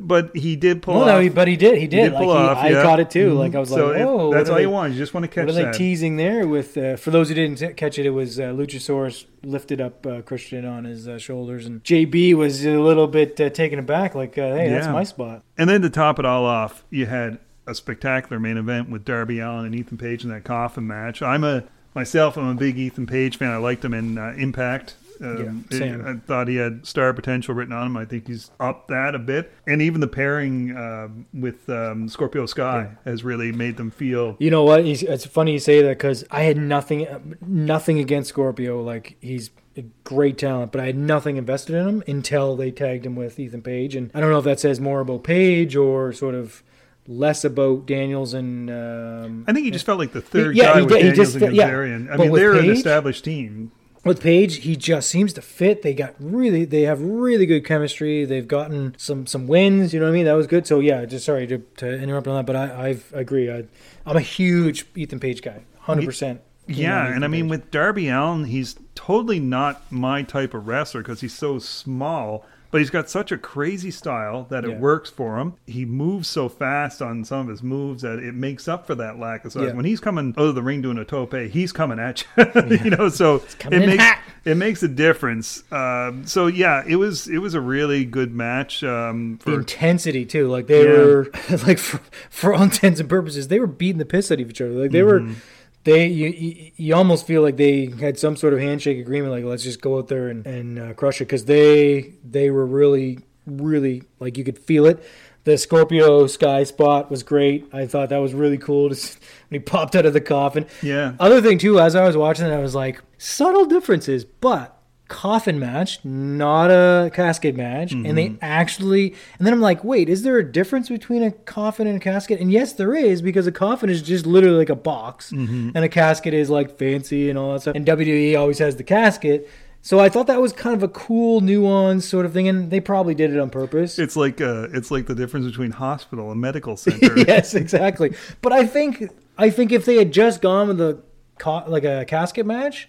[0.00, 1.08] but he did pull Well, off.
[1.08, 1.78] no, he, but he did.
[1.78, 2.04] He did.
[2.04, 2.82] did like pull he, off, I yeah.
[2.82, 3.32] caught it too.
[3.34, 4.92] Like I was so like, oh, that's all are you they- want.
[4.92, 5.74] You just want to catch What are they that.
[5.74, 6.46] teasing there?
[6.46, 10.22] With uh, for those who didn't catch it, it was uh, Luchasaurus lifted up uh,
[10.22, 14.36] Christian on his uh, shoulders, and JB was a little bit uh, taken aback, like,
[14.38, 17.74] uh, "Hey, that's my spot." And then to top it all off, you had a
[17.74, 21.22] spectacular main event with Darby Allin and Ethan Page in that coffin match.
[21.22, 22.36] I'm a myself.
[22.36, 23.50] I'm a big Ethan Page fan.
[23.50, 24.96] I liked him in uh, Impact.
[25.20, 27.96] Um, Yeah, it- I thought he had star potential written on him.
[27.96, 32.46] I think he's up that a bit, and even the pairing uh, with um, Scorpio
[32.46, 34.36] Sky has really made them feel.
[34.38, 34.84] You know what?
[34.84, 37.06] He's, it's funny you say that because I had nothing,
[37.46, 38.82] nothing against Scorpio.
[38.82, 43.06] Like he's a great talent, but I had nothing invested in him until they tagged
[43.06, 46.12] him with Ethan Page, and I don't know if that says more about Page or
[46.12, 46.62] sort of
[47.08, 48.70] less about Daniels and.
[48.70, 51.16] Um, I think he just felt like the third Yeah, guy he with he Daniels
[51.16, 52.12] just and fe- yeah.
[52.12, 53.72] I mean, they're an established team.
[54.04, 55.82] With Page, he just seems to fit.
[55.82, 58.24] They got really, they have really good chemistry.
[58.24, 59.94] They've gotten some some wins.
[59.94, 60.24] You know what I mean?
[60.24, 60.66] That was good.
[60.66, 63.50] So yeah, just sorry to, to interrupt on that, but I I've, I agree.
[63.50, 63.64] I,
[64.04, 66.40] I'm a huge Ethan Page guy, hundred percent.
[66.66, 71.20] Yeah, and I mean with Darby Allin, he's totally not my type of wrestler because
[71.20, 72.44] he's so small.
[72.72, 74.70] But he's got such a crazy style that Yeah.
[74.72, 75.52] it works for him.
[75.66, 79.18] He moves so fast on some of his moves that it makes up for that
[79.18, 79.64] lack of size.
[79.68, 79.72] Yeah.
[79.74, 82.44] When he's coming out of the ring doing a tope, he's coming at you.
[82.84, 84.18] you know, so it makes hot.
[84.46, 85.62] it makes a difference.
[85.70, 88.82] Um, so yeah, it was it was a really good match.
[88.82, 90.48] Um, the intensity too.
[90.48, 91.28] Like they were
[91.66, 94.60] like for, for all intents and purposes, they were beating the piss out of each
[94.62, 94.70] other.
[94.70, 95.28] Like they Mm-hmm.
[95.28, 95.34] were.
[95.84, 99.44] They you, you you almost feel like they had some sort of handshake agreement, like
[99.44, 103.18] let's just go out there and and uh, crush it, because they they were really
[103.46, 105.02] really like you could feel it.
[105.44, 107.68] The Scorpio Sky spot was great.
[107.72, 109.16] I thought that was really cool to s-
[109.48, 110.66] when he popped out of the coffin.
[110.82, 114.80] yeah, Other thing too, as I was watching it, I was like, subtle differences, but
[115.12, 119.14] coffin match, not a casket match, and they actually.
[119.38, 122.40] And then I'm like, wait, is there a difference between a coffin and a casket?
[122.40, 125.88] And yes, there is because a coffin is just literally like a box, and a
[125.88, 127.76] casket is like fancy and all that stuff.
[127.76, 129.48] And WWE always has the casket.
[129.84, 132.80] So I thought that was kind of a cool nuance sort of thing, and they
[132.80, 133.98] probably did it on purpose.
[133.98, 137.18] it's like uh, it's like the difference between hospital and medical center.
[137.18, 138.14] yes, exactly.
[138.40, 141.02] But I think I think if they had just gone with
[141.38, 142.88] ca- like a casket match,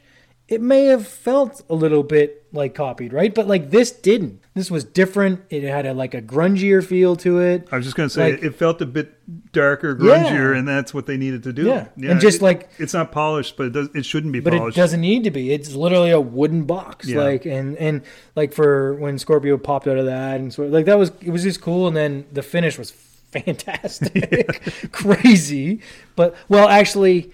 [0.54, 3.34] it may have felt a little bit like copied, right?
[3.34, 4.40] But like this didn't.
[4.54, 5.42] This was different.
[5.50, 7.68] It had a like a grungier feel to it.
[7.72, 9.20] I was just going to say Like- it felt a bit
[9.52, 10.24] darker, Yeah.
[10.24, 11.66] grungier, and that's what they needed to do.
[11.66, 11.88] Yeah.
[12.12, 13.90] And just it- like- it's not polished, but it does.
[13.96, 14.78] It shouldn't be But polished.
[14.78, 15.52] it doesn't need to be.
[15.52, 17.08] It's literally a wooden box.
[17.08, 17.22] Yeah.
[17.24, 18.02] Like and and
[18.36, 21.44] like for when Scorpio popped out of that and so like that was it was
[21.44, 21.88] just cool.
[21.88, 22.92] And then the finish was
[23.34, 24.62] fantastic,
[24.92, 25.80] crazy.
[26.16, 27.32] But well, actually,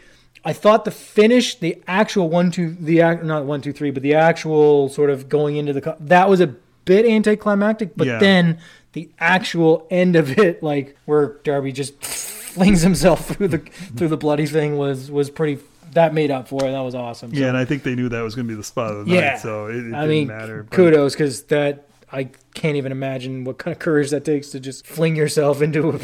[0.50, 4.02] I thought the finish, the actual one two, the act not one two three, but
[4.04, 6.48] the actual sort of going into the that was a
[6.86, 7.92] bit anticlimactic.
[7.96, 8.18] But Yeah.
[8.20, 8.58] then
[8.94, 13.60] the actual end of it, like where Darby just flings himself through the
[13.96, 15.60] through the bloody thing, was was pretty.
[15.94, 16.72] That made up for it.
[16.72, 17.34] That was awesome.
[17.34, 19.06] So, yeah, and I think they knew that was going to be the spot of
[19.08, 19.22] the Yeah.
[19.32, 20.62] night, so it, it I didn't mean, matter.
[20.64, 24.60] but- kudos because that I can't even imagine what kind of courage that takes to
[24.60, 26.00] just fling yourself into a,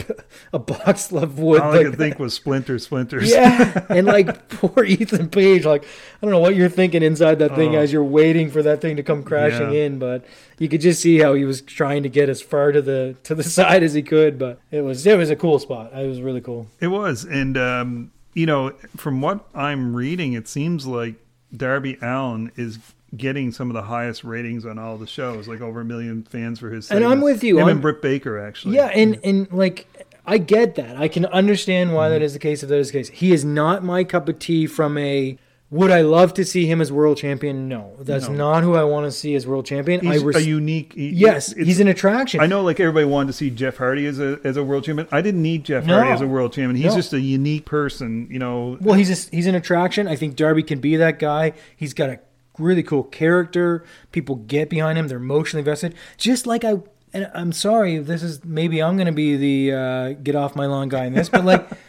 [0.54, 1.62] a box of wood.
[1.62, 1.98] All like I could that.
[1.98, 3.32] think was splinter, splinters.
[3.32, 5.88] Yeah, and like poor Ethan Page, like I
[6.22, 7.80] don't know what you're thinking inside that thing Oh.
[7.80, 9.84] as you're waiting for that thing to come crashing Yeah.
[9.86, 10.26] in, but
[10.60, 13.34] you could just see how he was trying to get as far to the to
[13.34, 14.38] the side as he could.
[14.38, 15.92] But it was it was a cool spot.
[15.94, 16.68] It was really cool.
[16.80, 21.16] It was, and um, you know, from what I'm reading, it seems like
[21.56, 22.78] Darby Allin is
[23.18, 26.60] getting some of the highest ratings on all the shows, like over a million fans
[26.60, 26.90] for his.
[26.92, 27.58] And I'm with you.
[27.60, 28.76] Him I'm- and Britt Baker actually.
[28.76, 29.88] Yeah, and and like
[30.26, 30.98] I get that.
[30.98, 32.14] I can understand why Mm-hmm.
[32.14, 33.10] that is the case if that is the case.
[33.10, 35.38] He is not my cup of tea from a
[35.72, 37.68] Would I love to see him as world champion?
[37.68, 38.36] No, that's No.
[38.36, 40.00] not who I want to see as world champion.
[40.02, 40.94] He's I res- a unique.
[40.94, 42.40] he- yes, he's an attraction.
[42.40, 45.08] I know, like everybody wanted to see Jeff Hardy as a as a world champion.
[45.12, 45.96] I didn't need Jeff No.
[45.96, 46.76] Hardy as a world champion.
[46.76, 46.98] He's No.
[46.98, 48.78] just a unique person, you know.
[48.80, 50.08] Well, he's just, he's an attraction.
[50.08, 51.54] I think Darby can be that guy.
[51.76, 52.20] He's got a
[52.58, 53.86] really cool character.
[54.12, 55.08] People get behind him.
[55.08, 55.96] They're emotionally invested.
[56.18, 56.80] Just like I,
[57.14, 60.66] and I'm sorry, this is maybe I'm going to be the uh, get off my
[60.66, 61.68] lawn guy in this, but like.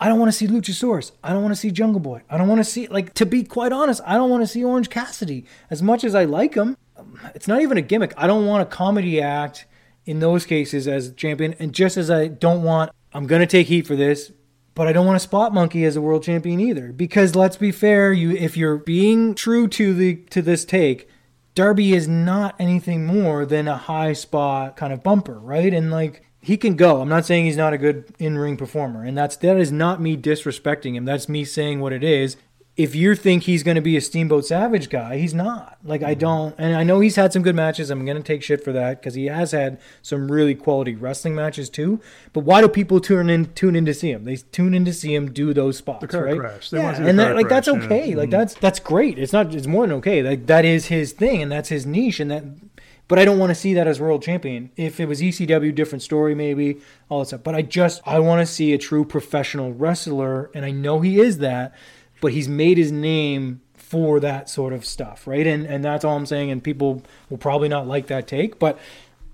[0.00, 1.10] I don't want to see Luchasaurus.
[1.24, 2.22] I don't want to see Jungle Boy.
[2.30, 4.62] I don't want to see like to be quite honest, I don't want to see
[4.62, 5.44] Orange Cassidy.
[5.70, 6.76] As much as I like him,
[7.34, 8.14] it's not even a gimmick.
[8.16, 9.66] I don't want a comedy act
[10.06, 13.66] in those cases as champion and just as I don't want I'm going to take
[13.66, 14.30] heat for this,
[14.78, 17.72] but I don't want to spot monkey as a world champion either because let's be
[17.72, 21.08] fair, you if you're being true to the to this take,
[21.56, 25.74] Darby is not anything more than a high spot kind of bumper, right?
[25.74, 27.00] And like he can go.
[27.00, 30.16] I'm not saying he's not a good in-ring performer, and that's that is not me
[30.16, 31.04] disrespecting him.
[31.04, 32.36] That's me saying what it is.
[32.78, 35.78] If you think he's going to be a Steamboat Savage guy, he's not.
[35.84, 37.90] Like I don't, and I know he's had some good matches.
[37.90, 41.34] I'm going to take shit for that because he has had some really quality wrestling
[41.34, 42.00] matches too.
[42.32, 44.22] But why do people tune in tune in to see him?
[44.22, 46.38] They tune in to see him do those spots, car right?
[46.38, 46.70] crash.
[46.70, 47.86] They yeah, the and car that, like that's crash, yeah.
[47.86, 48.14] okay.
[48.14, 48.32] Like Mhm.
[48.32, 49.18] that's that's great.
[49.18, 49.52] It's not.
[49.52, 50.22] It's more than okay.
[50.22, 52.44] Like that is his thing, and that's his niche, and that.
[53.08, 54.70] But I don't want to see that as world champion.
[54.76, 56.76] If it was ECW, different story, maybe
[57.08, 57.42] all that stuff.
[57.42, 61.18] But I just I want to see a true professional wrestler, and I know he
[61.18, 61.74] is that.
[62.20, 65.46] But he's made his name for that sort of stuff, right?
[65.46, 66.50] And and that's all I'm saying.
[66.50, 68.78] And people will probably not like that take, but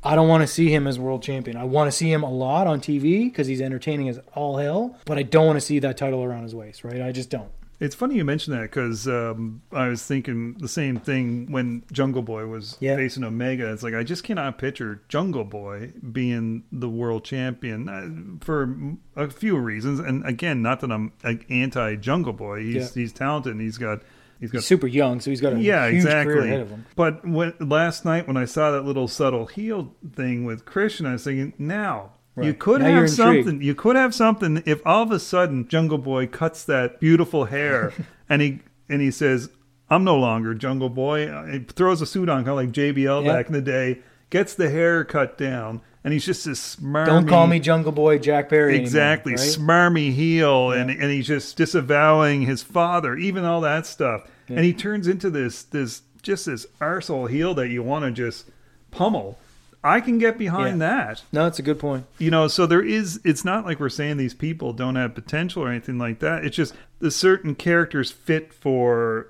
[0.07, 1.57] I don't want to see him as world champion.
[1.57, 4.99] I want to see him a lot on TV because he's entertaining as all hell.
[5.07, 7.01] But I don't want to see that title around his waist, right?
[7.01, 7.51] I just don't.
[7.81, 12.23] It's funny you mention that because um, I was thinking the same thing when Jungle
[12.23, 12.97] Boy was Yeah.
[12.97, 13.73] facing Omega.
[13.73, 18.77] It's like I just cannot picture Jungle Boy being the world champion uh, for
[19.17, 19.99] a few reasons.
[20.01, 21.13] And again, not that I'm
[21.51, 22.63] anti Jungle Boy.
[22.63, 23.03] He's Yeah.
[23.03, 23.53] he's talented.
[23.53, 24.03] And he's got
[24.41, 26.39] he's got He's super young, so he's got a yeah, exactly.
[26.49, 26.87] ahead of him.
[26.95, 31.13] But when, last night when I saw that little subtle heel thing with Christian, I
[31.13, 32.13] was thinking, now
[32.43, 33.63] you could Now have something.
[33.63, 37.93] You could have something if all of a sudden Jungle Boy cuts that beautiful hair
[38.29, 39.51] and he and he says,
[39.89, 43.33] "I'm no longer Jungle Boy." He throws a suit on, kind of like JBL Yeah.
[43.33, 44.01] back in the day.
[44.31, 47.07] Gets the hair cut down, and he's just this smarmy.
[47.07, 48.71] Don't call me Jungle Boy Jack Perry.
[48.71, 49.41] anymore, Exactly, right?
[49.41, 54.73] smarmy heel, and and he's just disavowing his father, even all that stuff, and he
[54.73, 58.47] turns into this this just this arsehole heel that you want to just
[58.91, 59.39] pummel.
[59.85, 62.07] I can get behind that, No, it's a good point.
[62.19, 62.49] you know.
[62.49, 63.21] So there is.
[63.25, 66.45] It's not like we're saying these people don't have potential or anything like that.
[66.45, 69.29] It's just the certain characters fit for,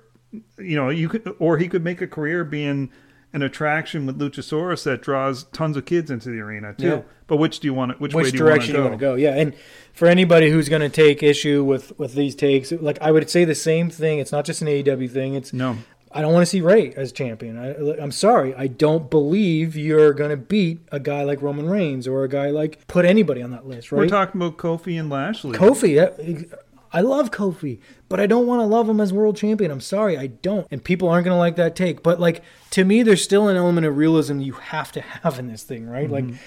[0.57, 2.89] you know, you could or he could make a career being
[3.33, 6.87] an attraction with Luchasaurus that draws tons of kids into the arena too.
[6.87, 7.01] Yeah.
[7.27, 7.91] But which do you want?
[7.91, 9.15] to Which, way Which do direction you want to go?
[9.15, 9.53] Yeah, and
[9.91, 13.43] for anybody who's going to take issue with with these takes, like I would say
[13.43, 14.19] the same thing.
[14.19, 15.35] It's not just an AEW thing.
[15.35, 15.77] It's No.
[16.15, 17.57] I don't want to see Rey as champion.
[17.57, 18.55] I, I'm sorry.
[18.55, 22.51] I don't believe you're going to beat a guy like Roman Reigns or a guy
[22.51, 23.99] like put anybody on that list, right?
[23.99, 25.57] We're talking about Kofi and Lashley.
[25.57, 26.57] Kofi, yeah,
[26.93, 29.69] I love Kofi, but I don't want to love him as world champion.
[29.71, 30.65] I'm sorry, I don't.
[30.71, 32.01] And people aren't going to like that take.
[32.01, 35.47] But like to me, there's still an element of realism you have to have in
[35.47, 36.09] this thing, right?
[36.09, 36.37] Like mm-hmm.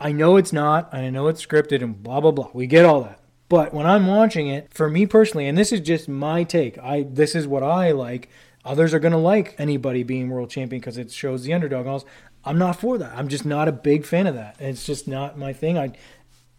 [0.00, 2.50] I know it's not, and I know it's scripted and blah blah blah.
[2.52, 3.20] We get all that.
[3.48, 7.06] But when I'm watching it, for me personally, and this is just my take, I
[7.08, 8.28] this is what I like.
[8.64, 11.86] Others are going to like anybody being world champion because it shows the underdog.
[11.86, 12.04] All.
[12.44, 13.12] I'm not for that.
[13.16, 14.56] I'm just not a big fan of that.
[14.58, 15.78] It's just not my thing.
[15.78, 15.92] I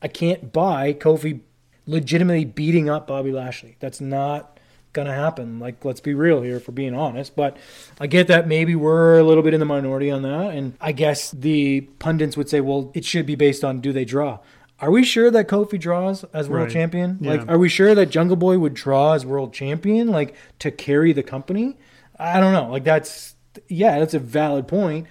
[0.02, 1.42] I can't buy Kofi
[1.86, 3.78] legitimately beating up Bobby Lashley.
[3.80, 4.60] That's not
[4.94, 5.60] gonna happen.
[5.60, 7.36] Like, let's be real here, for being honest.
[7.36, 7.58] But
[8.00, 10.92] I get that maybe we're a little bit in the minority on that, and I
[10.92, 14.40] guess the pundits would say, well, it should be based on do they draw.
[14.80, 16.74] Are we sure that Kofi draws as world Right.
[16.74, 17.20] champion?
[17.22, 17.32] Yeah.
[17.32, 21.14] Like, are we sure that Jungle Boy would draw as world champion, like to carry
[21.14, 21.78] the company?
[22.22, 22.70] I don't know.
[22.72, 23.36] Like, that's
[23.68, 25.08] yeah, that's a valid point,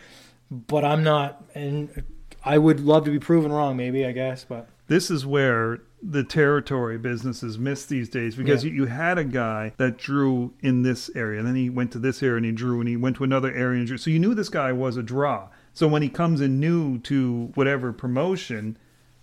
[0.51, 2.05] but I'm not, and
[2.45, 3.77] I would love to be proven wrong.
[3.77, 8.71] Maybe I guess, but this is where the territory businesses miss these days because Yeah.
[8.71, 11.99] you, you had a guy that drew in this area and then he went to
[11.99, 13.99] this area and he drew and he went to another area and drew.
[13.99, 15.49] So you knew this guy was a draw.
[15.75, 18.79] So when he comes in new to whatever promotion,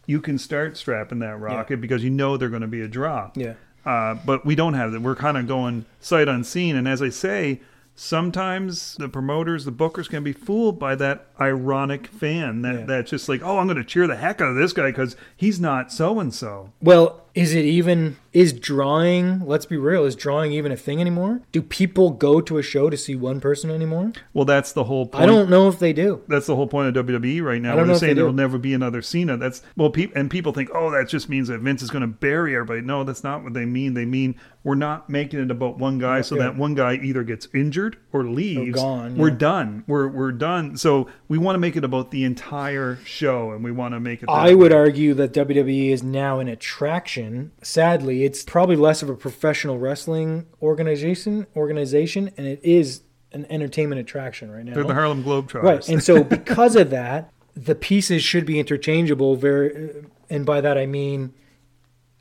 [0.06, 3.32] you can start strapping that rocket because you know they're going to be a draw.
[3.36, 3.56] yeah.
[3.84, 5.02] Uh, but we don't have that.
[5.02, 6.76] We're kind of going sight unseen.
[6.76, 7.62] And as I say,
[7.98, 12.86] sometimes the promoters, the bookers can be fooled by that ironic fan that Yeah.
[12.86, 15.16] that's just like, oh, I'm going to cheer the heck out of this guy because
[15.36, 16.72] he's not so and so.
[16.82, 19.46] Well, is it even is drawing?
[19.46, 20.06] Let's be real.
[20.06, 21.42] Is drawing even a thing anymore?
[21.52, 24.12] Do people go to a show to see one person anymore?
[24.34, 25.24] Well, that's the whole point.
[25.24, 26.22] I don't know if they do.
[26.28, 27.74] That's the whole point of WWE right now.
[27.74, 29.38] I Where don't know they're if saying they there will never be another Cena.
[29.38, 32.08] That's well, pe- and people think, oh, that just means that Vince is going to
[32.08, 32.82] bury everybody.
[32.82, 33.94] No, that's not what they mean.
[33.94, 37.48] They mean we're not making it about one guy, so that one guy either gets
[37.54, 38.76] injured or leaves.
[38.80, 39.84] gone, We're done.
[39.88, 40.76] We're we're done.
[40.76, 44.24] So we want to make it about the entire show, and we want to make
[44.24, 44.30] it.
[44.30, 47.52] I would argue that WWE is now an attraction.
[47.62, 53.02] Sadly, it's probably less of a professional wrestling organization organization, and it is
[53.34, 54.74] an entertainment attraction right now.
[54.74, 55.64] They're the Harlem Globetrotters.
[55.64, 59.36] Right, and so because of that, the pieces should be interchangeable.
[59.36, 61.34] Very, and by that I mean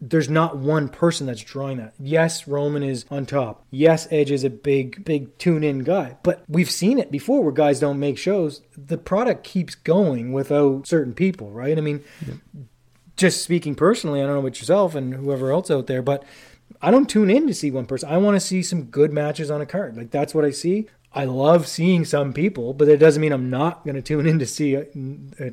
[0.00, 1.94] there's not one person that's drawing that.
[1.98, 3.64] Yes, Roman is on top.
[3.70, 6.16] Yes, Edge is a big, big tune-in guy.
[6.22, 8.62] But we've seen it before where guys don't make shows.
[8.76, 11.78] The product keeps going without certain people, right?
[11.78, 12.04] I mean,
[13.16, 16.24] just speaking personally, I don't know about yourself and whoever else out there, but
[16.82, 18.10] I don't tune in to see one person.
[18.10, 19.96] I want to see some good matches on a card.
[19.96, 20.88] Like that's what I see.
[21.12, 24.38] I love seeing some people, but it doesn't mean I'm not going to tune in
[24.38, 24.82] to see uh,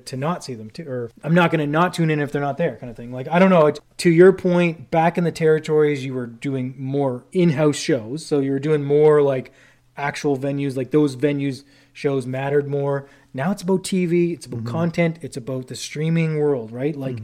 [0.06, 2.42] to not see them too, or I'm not going to not tune in if they're
[2.42, 3.12] not there, kind of thing.
[3.12, 3.72] Like I don't know.
[3.98, 8.52] To your point, back in the territories, you were doing more in-house shows, so you
[8.52, 9.54] were doing more like
[9.96, 10.76] actual venues.
[10.76, 13.08] Like those venues shows mattered more.
[13.34, 14.34] Now it's about TV.
[14.34, 15.20] It's about content.
[15.22, 16.96] It's about the streaming world, right?
[16.96, 17.20] Like.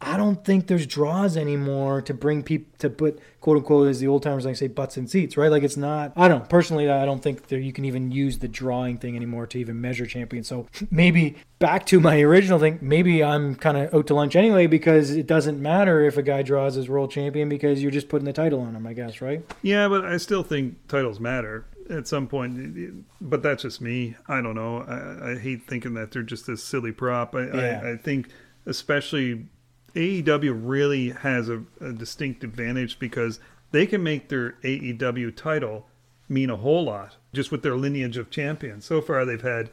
[0.00, 4.08] I don't think there's draws anymore to bring people to put quote unquote as the
[4.08, 5.50] old timers like say butts and seats, right?
[5.50, 6.12] Like it's not.
[6.16, 6.90] I don't personally.
[6.90, 10.06] I don't think that you can even use the drawing thing anymore to even measure
[10.06, 10.48] champions.
[10.48, 12.78] So maybe back to my original thing.
[12.82, 16.42] Maybe I'm kind of out to lunch anyway because it doesn't matter if a guy
[16.42, 18.86] draws as world champion because you're just putting the title on him.
[18.86, 19.42] I guess, right?
[19.62, 23.06] Yeah, but I still think titles matter at some point.
[23.20, 24.16] But that's just me.
[24.28, 24.82] I don't know.
[24.82, 27.34] I, I hate thinking that they're just this silly prop.
[27.34, 27.80] I, Yeah.
[27.84, 28.28] I, I think,
[28.66, 29.46] especially
[29.94, 33.40] AEW really has a, a distinct advantage because
[33.70, 35.86] they can make their AEW title
[36.28, 38.84] mean a whole lot just with their lineage of champions.
[38.84, 39.70] So far, they've had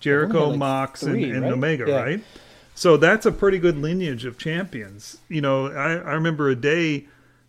[0.00, 1.52] Jericho, like Mox, three, and, and right?
[1.52, 2.02] Omega, Yeah.
[2.02, 2.24] right?
[2.74, 5.18] So that's a pretty good lineage of champions.
[5.28, 7.06] You know, I, I remember a day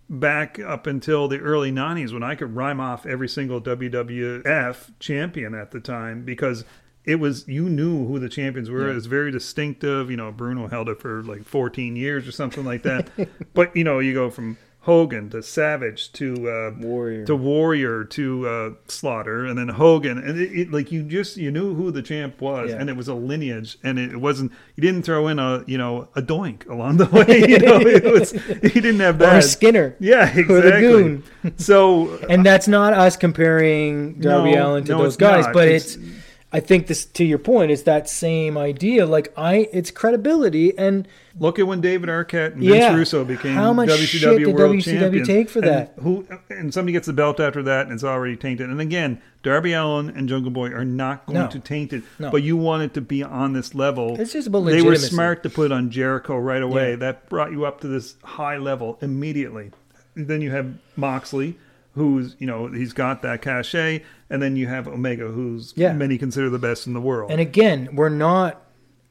[0.09, 5.55] back up until the early 90s when I could rhyme off every single WWF champion
[5.55, 6.65] at the time because
[7.05, 8.89] it was you knew who the champions were.
[8.89, 10.09] It was very distinctive.
[10.09, 13.09] You know, Bruno held it for like 14 years or something like that.
[13.53, 17.25] but you know, you go from Hogan to Savage to uh, Warrior.
[17.25, 21.51] to Warrior to uh, Slaughter, and then Hogan, and it, it like you just you
[21.51, 22.77] knew who the champ was, Yeah.
[22.81, 26.09] and it was a lineage, and it wasn't you didn't throw in a you know
[26.17, 29.37] a doink along the way, you know, it was you didn't have that.
[29.37, 29.95] a Skinner.
[30.01, 30.81] yeah, Or exactly.
[30.81, 31.23] Goon.
[31.55, 35.53] so And that's not us comparing Darby No, Allen to no, those guys, not.
[35.53, 36.22] but It's- it's,
[36.55, 39.07] I think this to your point, it's that same idea.
[39.07, 41.07] Like I, it's credibility, and
[41.39, 42.89] Look at when David Arquette and Yeah.
[42.89, 45.27] Vince Russo became How much WCW shit did World WCW Champions.
[45.27, 45.93] take for And that?
[46.01, 48.69] Who and somebody gets the belt after that, and it's already tainted.
[48.69, 51.47] And again, Darby Allin and Jungle Boy are not going No.
[51.49, 52.29] to taint it, No.
[52.29, 54.15] but you want it to be on this level.
[54.21, 56.91] It's just about They were smart to put on Jericho right away.
[56.91, 56.95] Yeah.
[56.97, 59.71] That brought you up to this high level immediately.
[60.15, 61.57] Then you have Moxley.
[61.95, 65.93] Who's you know he's got that cachet, and then you have Omega, who's Yeah.
[65.93, 67.31] many consider the best in the world.
[67.31, 68.61] and again, we're not.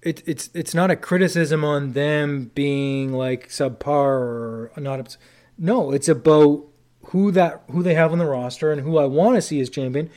[0.02, 5.16] It, it's it's not a criticism on them being like subpar or not.
[5.56, 6.64] No, it's about
[7.06, 9.70] who that who they have on the roster and who I want to see as
[9.70, 10.10] champion.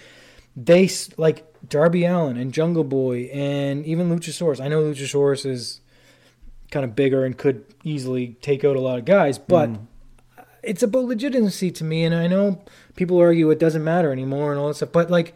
[0.55, 4.59] They like Darby Allin and Jungle Boy and even Luchasaurus.
[4.59, 5.81] I know Luchasaurus is
[6.71, 9.85] kind of bigger and could easily take out a lot of guys, but mm.
[10.65, 12.03] It's about legitimacy to me.
[12.03, 12.63] And I know
[12.95, 15.33] people argue it doesn't matter anymore and all that stuff, but like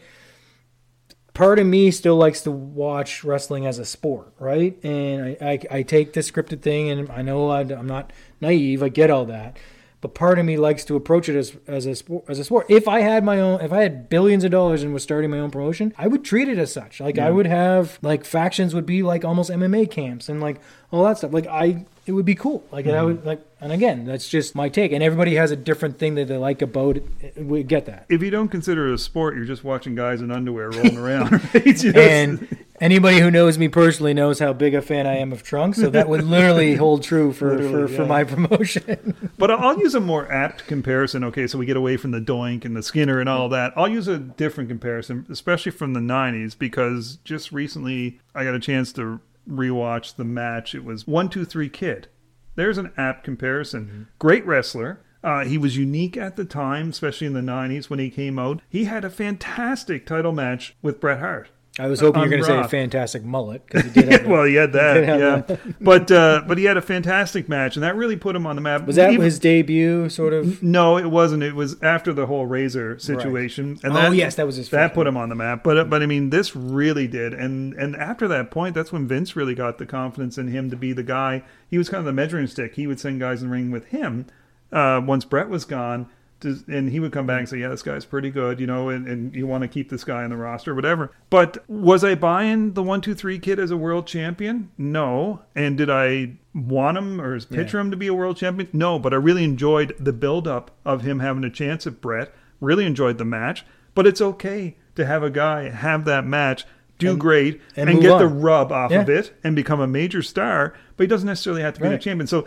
[1.40, 4.78] part of me still likes to watch wrestling as a sport, right?
[4.84, 8.12] And I, I, I take this scripted thing, and I know I, I'm not
[8.42, 8.84] naive.
[8.84, 9.56] I get all that,
[10.02, 12.26] but part of me likes to approach it as as a sport.
[12.28, 14.94] As a sport, if I had my own, if I had billions of dollars and
[14.94, 17.00] was starting my own promotion, I would treat it as such.
[17.00, 20.60] Like I would have like factions would be like almost MMA camps and like
[20.92, 21.34] all that stuff.
[21.34, 22.64] Like I, it would be cool.
[22.72, 23.28] Like I would mm-hmm.
[23.28, 24.92] like, and again, that's just my take.
[24.92, 27.46] And everybody has a different thing that they like about it.
[27.46, 28.08] We get that.
[28.10, 31.30] if you don't consider it a sport, you're just watching guys in underwear rolling around.
[31.54, 31.96] Right?
[31.96, 35.78] And anybody who knows me personally knows how big a fan I am of trunks.
[35.78, 39.30] So that would literally hold true for, for, for my promotion.
[39.38, 41.24] but I'll use a more apt comparison.
[41.26, 43.72] Okay, so we get away from the Doink and the Skinner and all that.
[43.76, 48.60] I'll use a different comparison, especially from the '90s, because just recently I got a
[48.60, 50.76] chance to rewatch the match.
[50.76, 52.08] It was one, two, three, Kid.
[52.56, 54.08] There's an apt comparison.
[54.20, 55.02] Great wrestler.
[55.24, 58.62] Uh, he was unique at the time, especially in the '90s when he came out.
[58.70, 61.50] He had a fantastic title match with Bret Hart.
[61.80, 64.28] I was hoping you were going to say a fantastic mullet because he did have
[64.28, 65.56] well, he had that, have yeah.
[65.82, 68.62] but uh, but he had a fantastic match, and that really put him on the
[68.62, 68.86] map.
[68.86, 70.62] Was that Even- his debut, sort of?
[70.62, 71.42] No, it wasn't.
[71.44, 74.94] It was after the whole Razor situation, and Oh, that, yes, that was his that
[74.94, 75.64] put him on the map.
[75.64, 79.36] But but I mean, this really did, and and after that point, that's when Vince
[79.36, 81.44] really got the confidence in him to be the guy.
[81.70, 82.76] He was kind of the measuring stick.
[82.76, 84.26] He would send guys in the ring with him.
[84.72, 86.08] Uh, once Bret was gone,
[86.42, 88.90] to, and he would come back and say, "Yeah, this guy's pretty good," you know,
[88.90, 91.12] and, and you want to keep this guy on the roster, whatever.
[91.30, 94.70] But was I buying the one two three kid as a world champion?
[94.78, 95.42] No.
[95.56, 98.70] And did I want him or picture him to be a world champion?
[98.74, 99.00] No.
[99.00, 102.34] But I really enjoyed the build up of him having a chance at Bret.
[102.62, 103.66] Really enjoyed the match.
[103.96, 106.66] But it's okay to have a guy have that match.
[107.00, 108.20] Do And- great and and, get on.
[108.20, 111.74] the rub off of it and become a major star, but he doesn't necessarily have
[111.76, 112.02] to be the Right.
[112.02, 112.28] champion.
[112.28, 112.46] So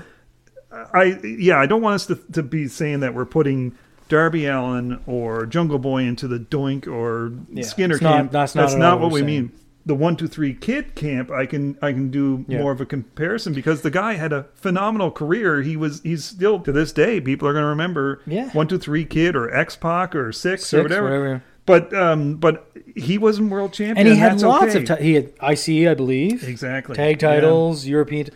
[0.95, 3.75] I yeah, I don't want us to, to be saying that we're putting
[4.09, 8.33] Darby Allin or Jungle Boy into the Doink or Yeah, Skinner not- camp.
[8.33, 9.53] that's not at all what what we we're mean.
[9.85, 12.61] The one two three kid camp, I can I can do Yeah.
[12.61, 15.63] more of a comparison because the guy had a phenomenal career.
[15.63, 18.49] He was he's still to this day people are going to remember Yeah.
[18.51, 21.05] one two three kid or X Pac or six, Six, or whatever.
[21.07, 21.43] whatever.
[21.67, 23.99] But um but he wasn't world champion.
[23.99, 24.79] And he had that's lots okay.
[24.93, 24.99] of.
[24.99, 26.47] Ti- he had IC, I believe.
[26.49, 27.29] exactly Tag Yeah.
[27.31, 28.29] titles, European.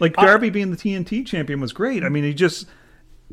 [0.00, 2.02] Like Darby being the TNT champion was great.
[2.04, 2.66] I mean, he just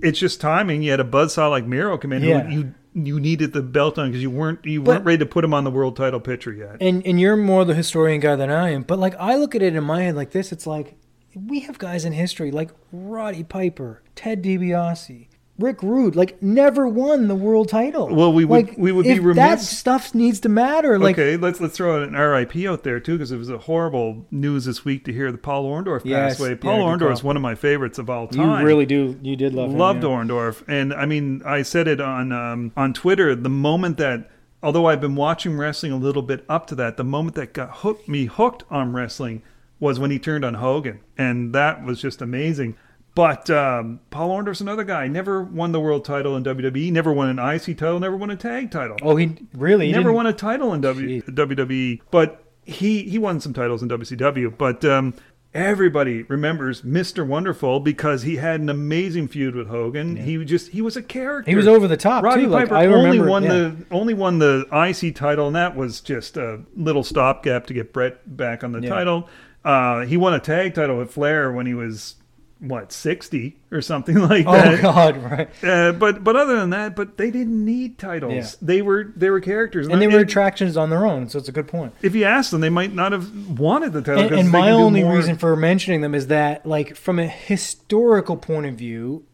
[0.01, 0.81] it's just timing.
[0.83, 2.21] You had a buzzsaw like Miro come in.
[2.21, 2.49] who Yeah.
[2.49, 5.43] you you needed the belt on because you weren't you But- weren't ready to put
[5.43, 6.77] him on the world title picture yet.
[6.81, 8.83] And and you're more the historian guy than I am.
[8.83, 10.51] But like I look at it in my head like this.
[10.51, 10.95] It's like
[11.35, 15.27] we have guys in history like Roddy Piper, Ted DiBiase.
[15.57, 18.13] Rick Rude, like never won the world title.
[18.13, 20.99] Well, we would- like, we would be if That stuff needs to matter.
[20.99, 24.25] Like, okay, let's let's throw an RIP out there too because it was a horrible
[24.31, 26.55] news this week to hear the Paul Orndorff Yes, passed away.
[26.55, 28.59] Paul good Orndorff is one of my favorites of all time.
[28.61, 29.17] you really do.
[29.21, 29.77] You did love him.
[29.79, 30.09] yeah.
[30.09, 33.33] Orndorff, and I mean, I said it on um, on Twitter.
[33.33, 34.29] The moment that,
[34.61, 37.77] although I've been watching wrestling a little bit up to that, the moment that got
[37.77, 39.41] hooked me hooked on wrestling
[39.79, 42.75] was when he turned on Hogan, and that was just amazing.
[43.15, 45.07] But um, Paul Orndorff's another guy.
[45.07, 46.91] Never won the world title in WWE.
[46.91, 47.99] Never won an IC title.
[47.99, 48.97] Never won a tag title.
[49.01, 52.01] Oh, he really he never didn't- won a title in w- WWE.
[52.11, 54.57] But he he won some titles in WCW.
[54.57, 55.13] But um,
[55.53, 57.25] everybody remembers Mr.
[57.25, 60.17] Wonderful because he had an amazing feud with Hogan.
[60.17, 61.49] He just he was a character.
[61.49, 62.49] He was over the top Roddy too.
[62.49, 63.29] Like Piper I only remember.
[63.29, 63.49] won yeah.
[63.49, 67.93] the only won the IC title, and that was just a little stopgap to get
[67.93, 68.89] Bret back on the Yeah.
[68.89, 69.29] title.
[69.63, 72.15] Uh, he won a tag title with Flair when he was
[72.59, 74.79] what sixty or something like that.
[74.79, 74.81] Oh.
[74.81, 75.63] God, right.
[75.63, 78.33] Uh, but but other than that, but they didn't need titles.
[78.33, 78.47] Yeah.
[78.61, 81.49] They were they were characters, And they were and attractions on their own, so it's
[81.49, 81.93] a good point.
[82.01, 84.23] If you asked them, they might not have wanted the title.
[84.23, 88.37] And, and my only more- reason for mentioning them is that, like, from a historical
[88.37, 89.25] point of view,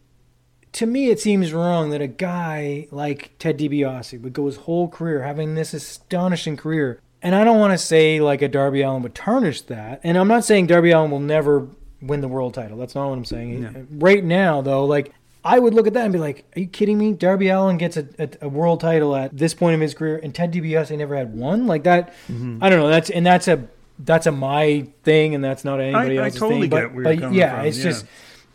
[0.74, 4.88] to me, it seems wrong that a guy like Ted DiBiase would go his whole
[4.88, 7.02] career having this astonishing career.
[7.22, 10.00] And I don't want to say like a Darby Allin would tarnish that.
[10.04, 11.68] And I'm not saying Darby Allin will never
[12.02, 12.78] win the world title.
[12.78, 13.88] That's not what I'm saying.
[13.92, 16.98] Right now, though, like I would look at that and be like, "Are you kidding
[16.98, 17.14] me?
[17.14, 20.34] Darby Allin gets a, a, a world title at this point of his career, and
[20.34, 22.60] Ted DiBiase never had one like that." Mm-hmm.
[22.62, 22.90] I don't know.
[22.90, 23.68] That's and that's a
[24.00, 26.94] that's a my thing, and that's not anybody I else's totally thing.
[26.94, 27.84] But, but yeah, from, it's yeah.
[27.84, 28.06] just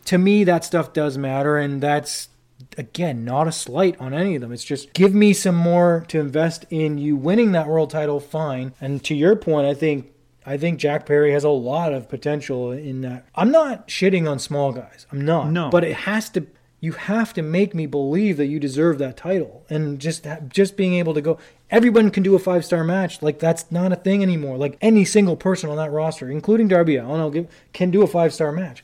[0.05, 2.29] to me that stuff does matter, and that's
[2.77, 4.53] again not a slight on any of them.
[4.53, 8.21] It's just give me some more to invest in you winning that world title.
[8.21, 10.13] Fine, and to your point, I think.
[10.47, 13.27] I think Jack Perry has a lot of potential in that.
[13.35, 15.05] I'm not shitting on small guys.
[15.11, 15.51] I'm not.
[15.51, 15.69] No.
[15.69, 16.47] But it has to
[16.79, 20.93] you have to make me believe that you deserve that title and just just being
[20.93, 21.37] able to go
[21.69, 25.03] everyone can do a five star match like that's not a thing anymore like any
[25.03, 26.93] single person on that roster including darby
[27.31, 28.83] give can do a five star match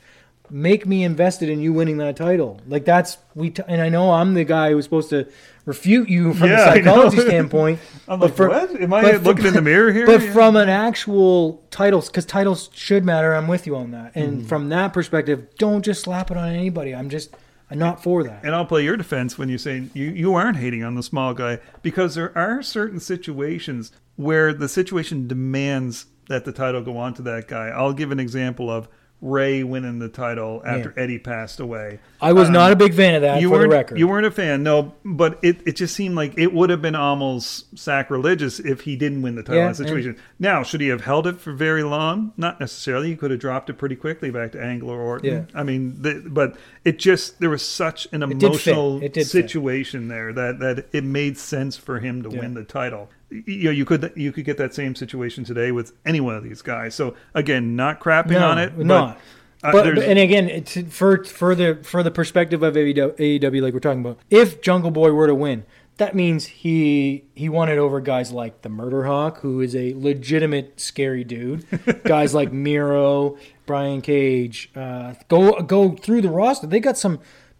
[0.49, 4.11] make me invested in you winning that title like that's we t- and i know
[4.11, 5.27] i'm the guy who's supposed to
[5.65, 8.81] refute you from Yeah, a psychology standpoint I'm like, what?
[8.81, 10.05] Am I from- looking in the mirror here?
[10.05, 10.31] but Yeah.
[10.33, 14.11] from an actual titles, because titles should matter, I'm with you on that.
[14.15, 14.47] And Mm-hmm.
[14.47, 16.93] from that perspective, don't just slap it on anybody.
[16.93, 17.35] I'm just,
[17.71, 18.43] I'm not for that.
[18.43, 21.33] and I'll play your defense when you say you, you aren't hating on the small
[21.33, 27.13] guy because there are certain situations where the situation demands that the title go on
[27.15, 27.67] to that guy.
[27.69, 28.87] I'll give an example of
[29.23, 31.99] Rey winning the title after Eddie passed away.
[32.21, 33.97] I was Um, not a big fan of that you for the weren't, record.
[33.97, 36.93] You weren't a fan, no, but it, it just seemed like it would have been
[36.95, 40.17] almost sacrilegious if he didn't win the title Yeah, in that situation.
[40.39, 42.33] Now, should he have held it for very long?
[42.35, 43.09] Not necessarily.
[43.09, 45.29] He could have dropped it pretty quickly back to Angle or Orton.
[45.31, 45.43] Yeah.
[45.59, 49.27] I mean, the, but it just there was such an emotional It did fit.
[49.27, 52.41] situation there that that it made sense for him to Yeah.
[52.41, 53.09] win the title.
[53.45, 56.43] You know, you could you could get that same situation today with any one of
[56.43, 56.93] these guys.
[56.95, 59.15] So again, not crapping no, on it, but, uh,
[59.61, 63.73] but, but- and again, it's for for the for the perspective of AEW, AEW, like
[63.73, 65.65] we're talking about, if Jungle Boy were to win,
[65.97, 69.93] that means he he won it over guys like the Murder Hawk, who is a
[69.95, 71.65] legitimate scary dude.
[72.03, 74.69] guys like Miro, Brian Cage.
[74.75, 76.67] Uh, go go through the roster.
[76.67, 77.19] They got some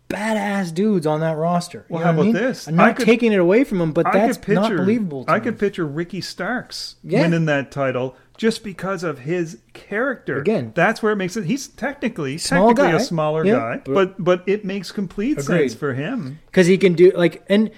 [0.09, 1.85] badass dudes on that roster.
[1.89, 2.33] You Well, how what I about mean?
[2.33, 2.67] this?
[2.67, 5.25] I'm not could- taking it away from him, but I that's picture, not believable.
[5.25, 5.43] To I me.
[5.45, 7.21] could picture Ricky Starks Yeah.
[7.21, 10.39] winning that title just because of his character.
[10.39, 10.71] Again.
[10.75, 11.45] that's where it makes it.
[11.45, 12.97] He's technically Small technically guy.
[12.97, 15.69] a smaller Yeah, guy, but- but it makes complete Agreed.
[15.69, 16.39] sense for him.
[16.47, 17.71] because he can do like and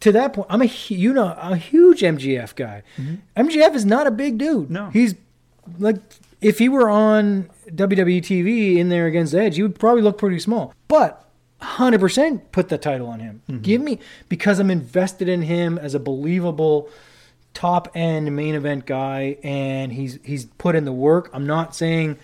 [0.00, 3.14] to that point i'm a you know a huge MJF guy mm-hmm.
[3.48, 4.90] MJF is not a big dude No.
[4.90, 5.14] he's
[5.78, 5.96] like
[6.40, 10.40] if he were on wwe tv in there against edge he would probably look pretty
[10.40, 11.21] small but
[11.62, 13.98] 100% put the title on him give me
[14.28, 16.88] because i'm invested in him as a believable
[17.54, 22.18] top end main event guy and he's he's put in the work i'm not saying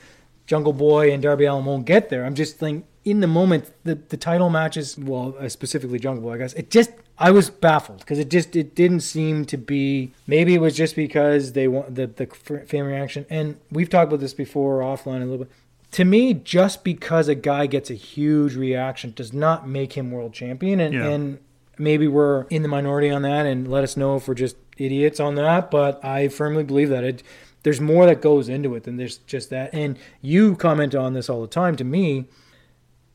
[0.49, 2.24] Jungle Boy and Darby Allin won't get there.
[2.24, 6.34] I'm just saying in the moment the the title matches, well, uh, specifically Jungle Boy,
[6.34, 10.12] I guess it just I was baffled because it just it didn't seem to be.
[10.26, 14.20] Maybe it was just because they want the the fan reaction, and we've talked about
[14.20, 15.51] this before offline a little bit.
[15.93, 20.32] To me, just because a guy gets a huge reaction does not make him world
[20.34, 21.07] champion, and Yeah.
[21.09, 21.39] and
[21.78, 25.18] maybe we're in the minority on that, and let us know if we're just idiots
[25.18, 25.70] on that.
[25.70, 27.22] But I firmly believe that it
[27.64, 29.70] there's more that goes into it than there's just that.
[29.74, 32.26] And you comment on this all the time to me.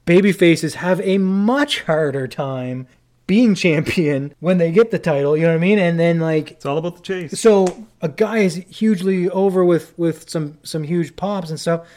[0.06, 2.88] Baby faces have a much harder time
[3.26, 5.80] being champion when they get the title, you know what I mean?
[5.80, 7.40] And then like It's all about the chase.
[7.40, 11.88] so a guy is hugely over with with some some huge pops and stuff.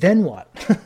[0.00, 0.48] Then what?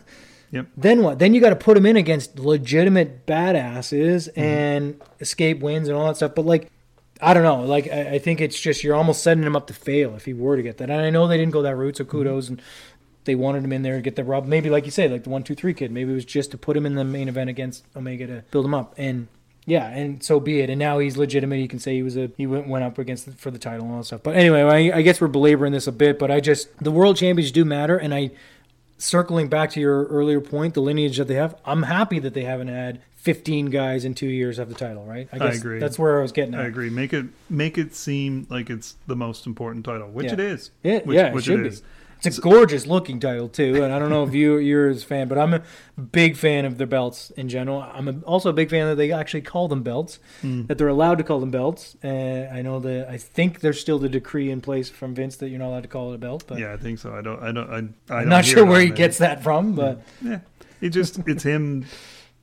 [0.52, 0.66] Yep.
[0.76, 1.18] Then what?
[1.18, 4.40] Then you got to put him in against legitimate badasses mm-hmm.
[4.40, 6.34] and escape wins and all that stuff.
[6.34, 6.70] But like,
[7.22, 7.62] I don't know.
[7.62, 10.32] Like, I, I think it's just you're almost setting him up to fail if he
[10.32, 10.90] were to get that.
[10.90, 12.10] And I know they didn't go that route, so mm-hmm.
[12.10, 12.48] kudos.
[12.48, 12.60] And
[13.24, 14.46] they wanted him in there to get the rub.
[14.46, 15.92] Maybe like you say, like the one, two, three kid.
[15.92, 18.64] Maybe it was just to put him in the main event against Omega to build
[18.64, 18.94] him up.
[18.96, 19.28] And
[19.66, 20.70] yeah, and so be it.
[20.70, 21.58] And now he's legitimate.
[21.58, 23.84] You can say he was a he went went up against the, for the title
[23.84, 24.22] and all that stuff.
[24.24, 26.18] But anyway, I, I guess we're belaboring this a bit.
[26.18, 28.30] But I just the world champions do matter, and I
[29.00, 32.44] circling back to your earlier point, the lineage that they have, I'm happy that they
[32.44, 35.28] haven't had 15 guys in two years have the title, right?
[35.32, 35.78] I guess agree.
[35.78, 36.60] that's where I was getting at.
[36.60, 36.88] I agree.
[36.90, 40.32] Make it make it seem like it's the most important title, which Yeah.
[40.34, 40.70] it is.
[40.82, 41.76] Yeah, which, yeah, it which should it be.
[42.24, 45.26] It's a gorgeous looking title too, and I don't know if you you're a fan,
[45.28, 45.62] but I'm a
[46.00, 47.80] big fan of their belts in general.
[47.82, 50.66] I'm a, also a big fan that they actually call them belts, Hmm.
[50.66, 51.96] that they're allowed to call them belts.
[52.04, 55.48] Uh, I know that I think there's still the decree in place from Vince that
[55.48, 57.14] you're not allowed to call it a belt, but Yeah, I think so.
[57.14, 57.42] I don't.
[57.42, 57.70] I don't.
[58.10, 58.96] I, I I'm don't sure where he there.
[58.96, 59.74] gets that from.
[59.74, 60.40] But Yeah,
[60.80, 61.86] it just it's him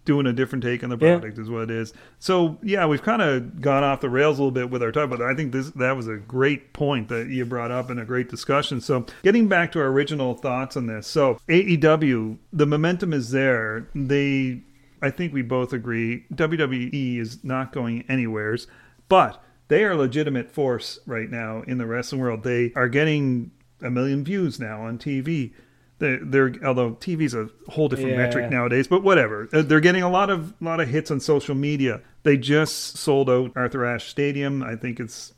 [0.08, 1.18] doing a different take on the Yeah.
[1.20, 1.94] product is what it is.
[2.18, 5.12] So yeah, we've kind of gone off the rails a little bit with our talk,
[5.12, 8.06] but I think this that was a great point that you brought up and a
[8.06, 8.82] great discussion.
[8.82, 13.88] So getting back to our original thoughts on this, so AEW, the momentum is there.
[13.94, 14.62] They,
[15.02, 18.66] I think we both agree, WWE is not going anywheres,
[19.10, 22.44] but they are a legitimate force right now in the wrestling world.
[22.44, 23.52] They are getting
[23.82, 25.52] a million views now on TV.
[26.00, 28.18] They're, they're although TV's a whole different Yeah.
[28.18, 29.50] metric nowadays, but whatever.
[29.52, 32.02] Uh, They're getting a lot of lot of hits on social media.
[32.24, 34.62] They just sold out Arthur Ashe Stadium.
[34.62, 35.34] I think it's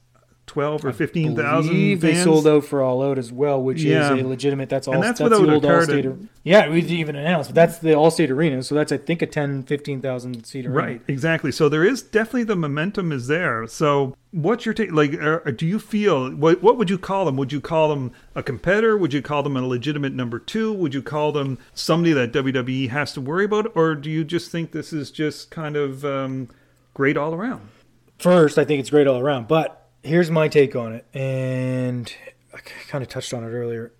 [0.49, 1.99] twelve or fifteen thousand.
[1.99, 4.13] they sold out for All Out as well, which Yeah.
[4.13, 4.67] is a legitimate.
[4.67, 4.95] That's all.
[4.95, 6.27] And that's that's, without the old Allstate.
[6.43, 8.63] Yeah, we didn't even announce, but that's the Allstate Arena.
[8.63, 10.75] So that's I think a 10, 15,000 seat arena.
[10.75, 11.51] Right, exactly.
[11.51, 13.67] So there is definitely the momentum is there.
[13.67, 14.91] So what's your take?
[14.91, 16.63] Like, uh, do you feel what?
[16.63, 17.37] What would you call them?
[17.37, 18.97] Would you call them a competitor?
[18.97, 20.73] Would you call them a legitimate number two?
[20.73, 24.49] Would you call them somebody that WWE has to worry about, or do you just
[24.51, 26.49] think this is just kind of um,
[26.95, 27.69] great all around?
[28.17, 29.47] First, I think it's great all around.
[29.47, 32.13] But here's my take on it, and
[32.53, 33.93] I kind of touched on it earlier.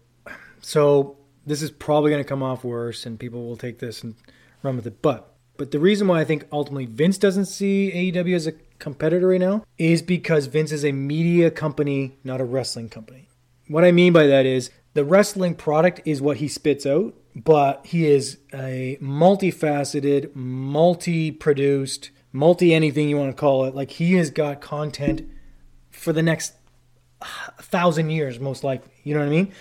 [0.61, 4.15] So this is probably going to come off worse, and people will take this and
[4.63, 5.01] run with it.
[5.01, 9.27] But but the reason why I think ultimately Vince doesn't see AEW as a competitor
[9.27, 13.27] right now is because Vince is a media company, not a wrestling company.
[13.67, 17.85] What I mean by that is the wrestling product is what he spits out, but
[17.85, 23.75] he is a multifaceted, multi-produced, multi anything you want to call it.
[23.75, 25.29] Like he has got content
[25.99, 26.53] for the next
[27.59, 28.91] thousand years, most likely.
[29.03, 29.51] You know what I mean?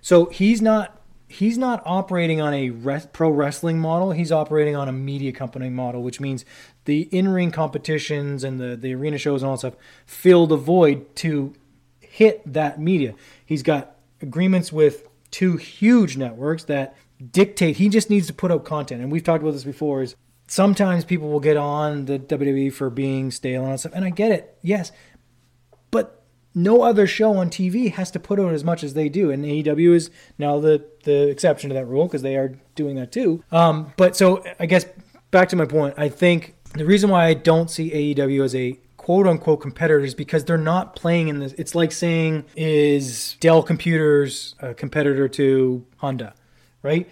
[0.00, 4.12] So he's not he's not operating on a res- pro wrestling model.
[4.12, 6.44] He's operating on a media company model, which means
[6.84, 10.56] the in ring competitions and the the arena shows and all that stuff fill the
[10.56, 11.54] void to
[12.00, 13.14] hit that media.
[13.44, 16.94] He's got agreements with two huge networks that
[17.32, 19.02] dictate he just needs to put out content.
[19.02, 20.14] And we've talked about this before is
[20.46, 23.92] sometimes people will get on the WWE for being stale and stuff.
[23.94, 24.56] And I get it.
[24.62, 24.92] Yes.
[25.90, 26.22] But
[26.54, 29.30] no other show on TV has to put out as much as they do.
[29.30, 33.12] And AEW is now the the exception to that rule because they are doing that
[33.12, 33.44] too.
[33.52, 34.86] Um, but so I guess
[35.30, 38.78] back to my point, I think the reason why I don't see AEW as a
[39.06, 41.52] quote unquote competitors because they're not playing in this.
[41.52, 46.34] It's like saying, is Dell Computers a competitor to Honda,
[46.82, 47.08] right?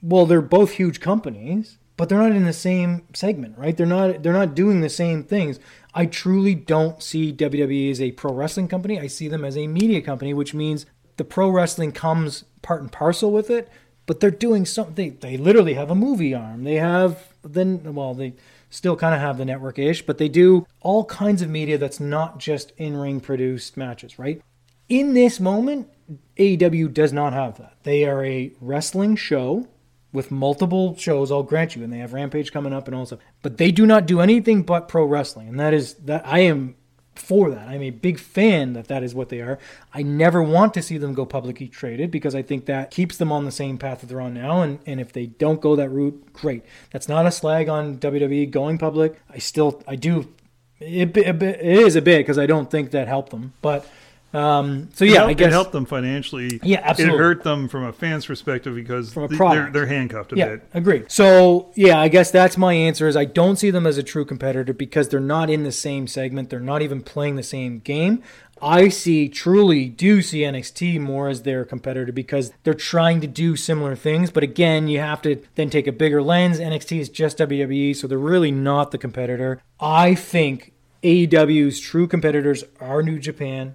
[0.00, 3.76] Well, they're both huge companies, but they're not in the same segment, right?
[3.76, 5.60] They're not they're not doing the same things.
[5.94, 8.98] I truly don't see WWE as a pro wrestling company.
[8.98, 10.84] I see them as a media company, which means
[11.16, 13.68] the pro wrestling comes part and parcel with it,
[14.06, 15.16] but they're doing something.
[15.20, 16.64] They literally have a movie arm.
[16.64, 18.34] They have then well they
[18.68, 22.00] still kind of have the network ish, but they do all kinds of media that's
[22.00, 24.42] not just in ring produced matches, right?
[24.88, 25.88] In this moment,
[26.36, 27.76] AEW does not have that.
[27.84, 29.68] They are a wrestling show
[30.12, 33.20] with multiple shows, I'll grant you, and they have Rampage coming up and all stuff.
[33.42, 36.76] But they do not do anything but pro wrestling, and that is that I am
[37.14, 37.68] for that.
[37.68, 39.58] I'm a big fan that that is what they are.
[39.92, 43.30] I never want to see them go publicly traded because I think that keeps them
[43.30, 44.62] on the same path that they're on now.
[44.62, 46.64] And, and if they don't go that route, great.
[46.90, 49.20] That's not a slag on WWE going public.
[49.28, 50.32] I still, I do,
[50.80, 53.52] it, it, it is a bit because I don't think that helped them.
[53.60, 53.86] But
[54.32, 56.60] um, so yeah, it helped, I guess it helped them financially.
[56.62, 57.16] Yeah, absolutely.
[57.16, 59.72] It hurt them from a fan's perspective because From a product.
[59.72, 60.68] they're, they're handcuffed a yeah, bit.
[60.74, 61.04] agree.
[61.08, 63.08] So yeah, I guess that's my answer.
[63.08, 66.06] Is I don't see them as a true competitor because they're not in the same
[66.06, 66.50] segment.
[66.50, 68.22] They're not even playing the same game.
[68.64, 73.56] I see, truly do see NXT more as their competitor because they're trying to do
[73.56, 74.30] similar things.
[74.30, 76.60] But again, you have to then take a bigger lens.
[76.60, 79.60] NXT is just WWE, so they're really not the competitor.
[79.80, 80.72] I think
[81.02, 83.74] AEW's true competitors are New Japan,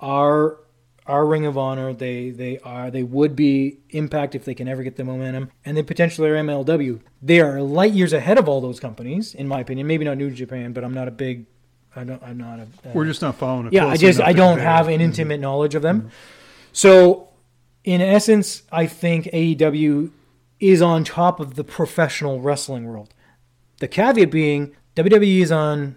[0.00, 0.58] are
[1.06, 1.92] our Ring of Honor.
[1.92, 5.76] They they are they would be Impact if they can ever get the momentum, and
[5.76, 7.00] they potentially are MLW.
[7.22, 9.86] They are light years ahead of all those companies, in my opinion.
[9.86, 11.46] Maybe not New Japan, but I'm not a big.
[11.94, 12.22] I don't.
[12.22, 12.62] I'm not a.
[12.62, 13.72] Uh, We're just not following it.
[13.72, 16.10] yeah, I just I don't have an intimate knowledge of them.
[16.72, 17.30] So,
[17.84, 20.10] in essence, I think AEW
[20.60, 23.14] is on top of the professional wrestling world.
[23.78, 25.96] The caveat being WWE is on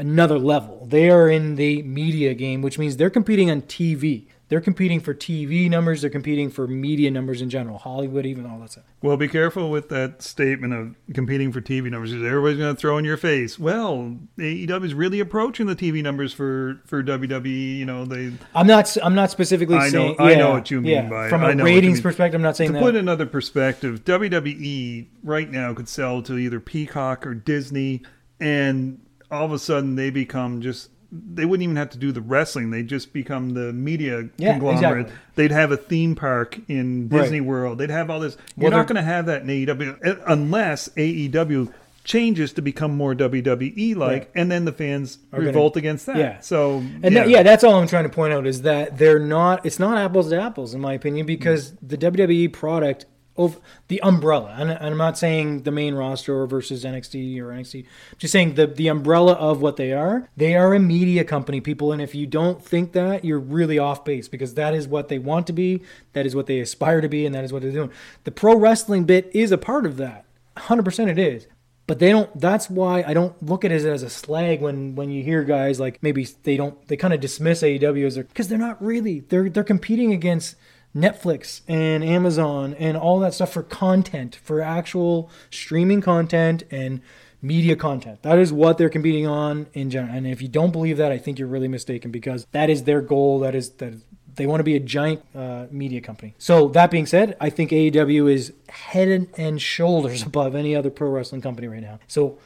[0.00, 0.86] another level.
[0.86, 4.26] They are in the media game, which means they're competing on TV.
[4.48, 6.00] They're competing for TV numbers.
[6.00, 8.84] They're competing for media numbers in general, Hollywood, even all that stuff.
[9.00, 12.80] Well, be careful with that statement of competing for TV numbers because everybody's going to
[12.80, 13.60] throw in your face.
[13.60, 17.76] Well, AEW is really approaching the TV numbers for for WWE.
[17.76, 18.96] You know, they I'm not.
[19.04, 20.16] I'm not specifically I know- saying.
[20.18, 21.08] I know what you mean yeah.
[21.08, 22.36] by- from a ratings perspective.
[22.40, 22.82] I'm not saying to that.
[22.82, 28.02] put another perspective, WWE right now could sell to either Peacock or Disney,
[28.40, 28.98] and
[29.30, 30.90] all of a sudden they become just.
[31.12, 35.06] They wouldn't even have to do the wrestling; they'd just become the media Yeah, conglomerate.
[35.06, 35.12] exactly.
[35.34, 37.22] They'd have a theme park in Right.
[37.22, 37.78] Disney World.
[37.78, 38.36] They'd have all this.
[38.56, 41.72] You're not going to have that in AEW uh, unless AEW
[42.04, 44.30] changes to become more WWE like, Right.
[44.36, 46.16] and then the fans Are gonna- revolt against that.
[46.16, 46.40] yeah.
[46.40, 47.10] So And yeah.
[47.10, 49.66] That, yeah, that's all I'm trying to point out is that they're not.
[49.66, 53.06] It's not apples to apples, in my opinion, because the WWE product
[53.44, 58.18] of the umbrella, and, I'm not saying the main roster versus NXT or NXT, I'm
[58.18, 60.28] just saying the the umbrella of what they are.
[60.36, 64.04] They are a media company, people, and if you don't think that, you're really off
[64.04, 65.82] base because that is what they want to be,
[66.12, 67.90] that is what they aspire to be, and that is what they're doing.
[68.24, 70.24] The pro wrestling bit is a part of that,
[70.54, 70.84] 100.
[70.84, 71.46] percent It is
[71.90, 75.10] but they don't that's why i don't look at it as a slag when when
[75.10, 78.58] you hear guys like maybe they don't they kind of dismiss aew as because they're
[78.58, 80.54] not really they're they're competing against
[80.94, 87.00] netflix and amazon and all that stuff for content for actual streaming content and
[87.42, 90.96] media content that is what they're competing on in general and if you don't believe
[90.96, 93.94] that i think you're really mistaken because that is their goal that is that
[94.36, 96.34] they want to be a giant uh, media company.
[96.38, 101.10] So that being said, I think AEW is head and shoulders above any other pro
[101.10, 101.98] wrestling company right now.
[102.06, 102.38] So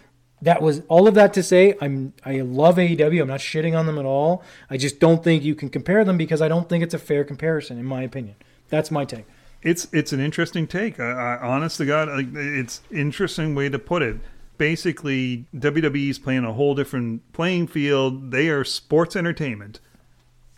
[0.44, 1.74] that was all of that to say.
[1.80, 3.20] I'm I love AEW.
[3.20, 4.42] I'm not shitting on them at all.
[4.70, 7.24] I just don't think you can compare them because I don't think it's a fair
[7.24, 8.36] comparison, in my opinion.
[8.68, 9.24] That's my take.
[9.62, 11.00] It's it's an interesting take.
[11.00, 14.16] I, I, honest to God, like, it's interesting way to put it.
[14.58, 18.30] Basically, WWE's playing a whole different playing field.
[18.30, 19.80] They are sports entertainment.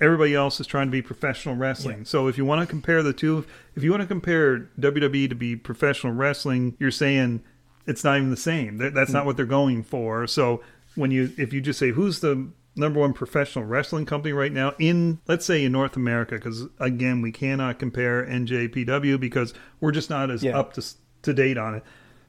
[0.01, 1.99] Everybody else is trying to be professional wrestling.
[1.99, 2.05] Yeah.
[2.05, 5.34] So if you want to compare the two, if you want to compare WWE to
[5.34, 7.43] be professional wrestling, you're saying
[7.87, 8.78] it's not even the same.
[8.78, 9.26] That's not hmm.
[9.26, 10.26] what they're going for.
[10.26, 10.62] So
[10.95, 14.74] when you if you just say who's the number one professional wrestling company right now
[14.78, 20.11] in let's say in North America because again we cannot compare NJPW because we're just
[20.11, 20.59] not as Yeah.
[20.59, 20.84] up to
[21.22, 21.82] to date on it.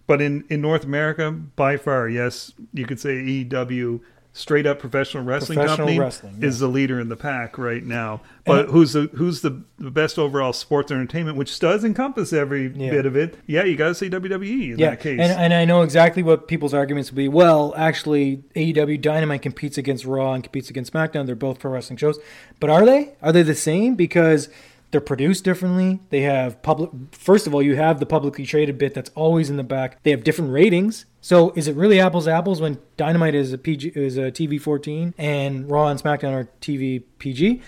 [0.06, 4.00] But in in North America, by far, yes, you could say AEW
[4.38, 6.48] straight up professional wrestling Professional company wrestling, yeah.
[6.48, 8.22] is the leader in the pack right now.
[8.46, 12.68] But And- who's the who's the, the best overall sports entertainment, which does encompass every
[12.76, 12.92] Yeah.
[12.92, 13.36] bit of it?
[13.48, 15.20] Yeah, you got to say WWE in yeah, that case.
[15.20, 17.28] And, and I know exactly what people's arguments will be.
[17.28, 21.26] Well, actually, AEW Dynamite competes against Raw and competes against SmackDown.
[21.26, 22.20] They're both pro wrestling shows,
[22.60, 23.14] but are they?
[23.22, 23.96] Are they the same?
[23.96, 24.50] Because
[24.92, 26.00] They're produced differently.
[26.10, 26.92] They have public.
[27.12, 30.02] First of all, you have the publicly traded bit that's always in the back.
[30.04, 31.06] They have different ratings.
[31.20, 34.62] So is it really apples to apples when Dynamite is a PG is a TV
[34.62, 37.62] 14 and Raw and SmackDown are TV PG?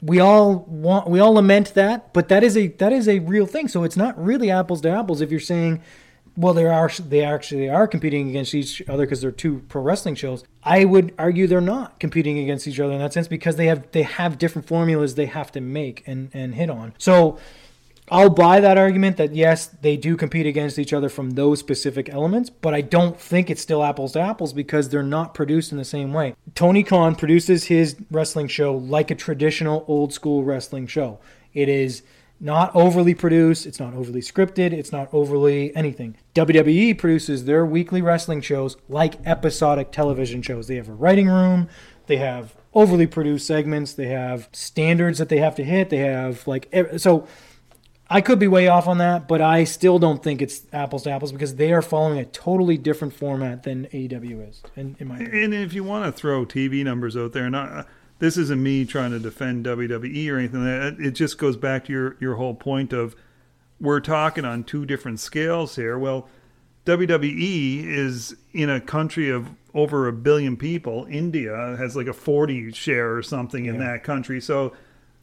[0.00, 3.46] We all want we all lament that, but that is a that is a real
[3.46, 3.66] thing.
[3.66, 5.82] So it's not really apples to apples if you're saying
[6.36, 10.14] well, they are they actually are competing against each other because they're two pro wrestling
[10.14, 10.44] shows.
[10.62, 13.90] I would argue they're not competing against each other in that sense because they have
[13.92, 16.94] they have different formulas they have to make and and hit on.
[16.98, 17.38] So
[18.08, 22.08] I'll buy that argument that yes, they do compete against each other from those specific
[22.08, 25.78] elements, but I don't think it's still apples to apples because they're not produced in
[25.78, 26.36] the same way.
[26.54, 31.18] Tony Khan produces his wrestling show like a traditional old school wrestling show.
[31.52, 32.02] It is
[32.38, 36.16] not overly produced, it's not overly scripted, it's not overly anything.
[36.34, 40.68] WWE produces their weekly wrestling shows like episodic television shows.
[40.68, 41.68] They have a writing room,
[42.06, 46.46] they have overly produced segments, they have standards that they have to hit, they have
[46.46, 47.26] like so
[48.08, 51.10] I could be way off on that, but I still don't think it's apples to
[51.10, 54.62] apples because they are following a totally different format than AEW is.
[54.76, 55.18] In, in my.
[55.18, 59.10] And if you want to throw TV numbers out there, not this isn't me trying
[59.10, 60.64] to defend WWE or anything.
[60.64, 63.14] Like that it just goes back to your your whole point of
[63.80, 65.98] we're talking on two different scales here.
[65.98, 66.28] Well,
[66.86, 71.06] WWE is in a country of over a billion people.
[71.10, 74.40] India has like a 40 share or something in that country.
[74.40, 74.72] So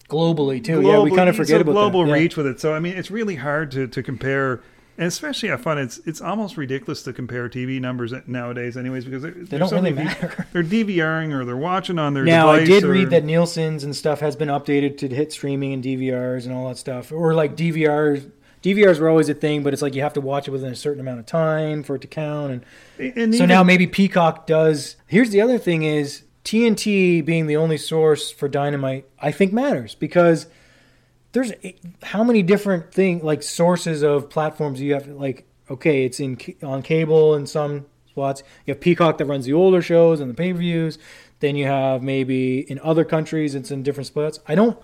[0.07, 0.81] globally too.
[0.81, 2.09] yeah, we kind of forget a about global that.
[2.09, 2.15] Yeah.
[2.15, 2.59] reach with it.
[2.59, 4.61] So I mean, it's really hard to to compare.
[4.97, 9.23] And especially, I find it's it's almost ridiculous to compare TV numbers nowadays, anyways, because
[9.23, 10.45] they don't really matter.
[10.53, 13.95] They're DVRing or they're watching on their Now I did or- read that Nielsen's and
[13.95, 17.55] stuff has been updated to hit streaming and DVRs and all that stuff, or like
[17.55, 18.29] DVRs.
[18.61, 20.75] DVRs were always a thing, but it's like you have to watch it within a
[20.75, 22.51] certain amount of time for it to count.
[22.99, 24.95] And And so even- now maybe Peacock does.
[25.07, 29.95] Here's the other thing: is TNT being the only source for Dynamite, I think matters
[29.95, 30.45] because
[31.33, 31.51] there's
[32.01, 35.07] how many different thing like sources of platforms you have.
[35.07, 38.43] Like, okay, it's in on cable in some spots.
[38.65, 40.97] You have Peacock that runs the older shows and the pay per views.
[41.39, 44.39] Then you have maybe in other countries it's in different spots.
[44.47, 44.79] I don't.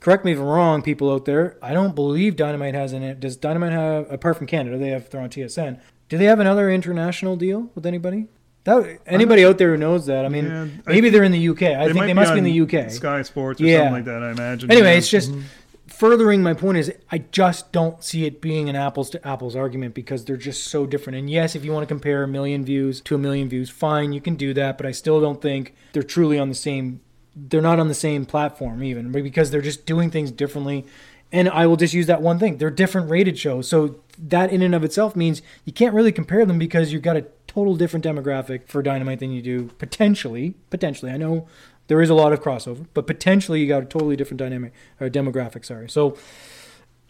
[0.00, 1.56] Correct me if I'm wrong, people out there.
[1.60, 3.18] I don't believe Dynamite has an.
[3.18, 4.78] Does Dynamite have apart from Canada?
[4.78, 5.80] They have they're on TSN.
[6.08, 8.28] Do they have another international deal with anybody?
[8.64, 10.24] That anybody out there who knows that?
[10.24, 11.62] I mean, Yeah, I maybe they're in the UK.
[11.62, 12.90] I think they must be in the UK.
[12.90, 13.78] Sky Sports or Yeah.
[13.78, 14.22] something like that.
[14.22, 14.70] I imagine.
[14.70, 14.98] Anyway, Yeah.
[14.98, 15.42] it's just mm-hmm.
[15.88, 19.94] Furthering my point is I just don't see it being an apples to apples argument
[19.94, 21.18] because they're just so different.
[21.18, 24.12] And yes, if you want to compare a million views to a million views, fine,
[24.12, 27.00] you can do that, but I still don't think they're truly on the same
[27.36, 30.84] they're not on the same platform even because they're just doing things differently.
[31.30, 32.56] And I will just use that one thing.
[32.56, 33.68] They're different rated shows.
[33.68, 37.16] So that in and of itself means you can't really compare them because you've got
[37.16, 40.54] a total different demographic for Dynamite than you do potentially.
[40.70, 41.12] Potentially.
[41.12, 41.46] I know
[41.88, 45.10] there is a lot of crossover, but potentially you got a totally different dynamic or
[45.10, 45.64] demographic.
[45.64, 45.88] Sorry.
[45.90, 46.16] So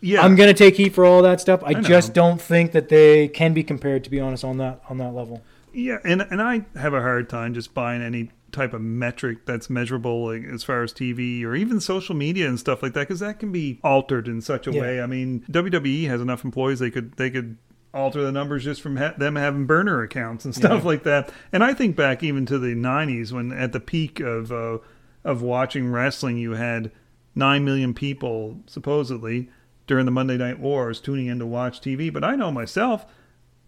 [0.01, 0.23] yeah.
[0.25, 1.63] I'm gonna take heat for all that stuff.
[1.65, 1.81] I, know.
[1.83, 5.13] just don't think that they can be compared, to be honest, on that on that
[5.13, 5.43] level.
[5.73, 9.69] Yeah, and and I have a hard time just buying any type of metric that's
[9.69, 13.21] measurable like, as far as TV or even social media and stuff like that because
[13.21, 14.81] that can be altered in such a Yeah.
[14.81, 15.03] way.
[15.03, 17.57] I mean, WWE has enough employees they could they could
[17.95, 20.89] alter the numbers just from ha- them having burner accounts and stuff Yeah.
[20.89, 21.33] like that.
[21.53, 24.79] And I think back even to the 90s when at the peak of uh,
[25.25, 26.91] of watching wrestling you had
[27.35, 29.49] 9 million people supposedly
[29.87, 33.07] during the Monday Night Wars tuning in to watch TV, but I know myself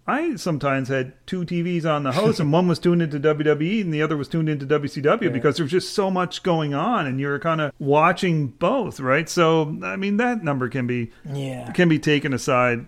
[0.07, 3.95] I sometimes had two TVs on the house, and one was tuned into WWE, and
[3.95, 7.21] the other was tuned into WCW because there was just so much going on, and
[7.21, 9.29] you're kind of watching both, right?
[9.29, 11.71] So, I mean, that number can be Yeah.
[11.73, 12.87] can be taken aside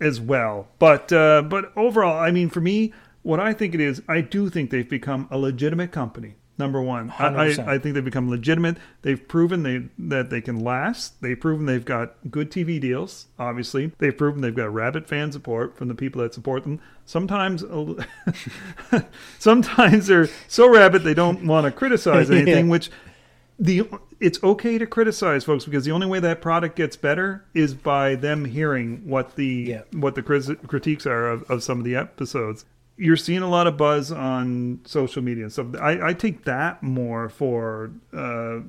[0.00, 0.68] as well.
[0.78, 2.92] But uh, but overall, I mean, for me,
[3.22, 6.36] what I think it is, I do think they've become a legitimate company.
[6.58, 8.76] Number one, I, I, think they've become legitimate.
[9.00, 11.22] They've proven they that they can last.
[11.22, 13.28] They've proven they've got good TV deals.
[13.38, 16.78] Obviously, they've proven they've got rabid fan support from the people that support them.
[17.06, 17.64] Sometimes,
[19.38, 22.70] sometimes they're so rabid they don't want to criticize anything, Yeah.
[22.70, 22.90] which
[23.62, 23.86] the
[24.20, 28.14] it's okay to criticize folks because the only way that product gets better is by
[28.14, 29.82] them hearing what the Yeah.
[29.92, 32.64] what the crit- critiques are of, of some of the episodes
[33.02, 36.82] you're seeing a lot of buzz on social media and stuff i, I take that
[36.82, 38.60] more for uh,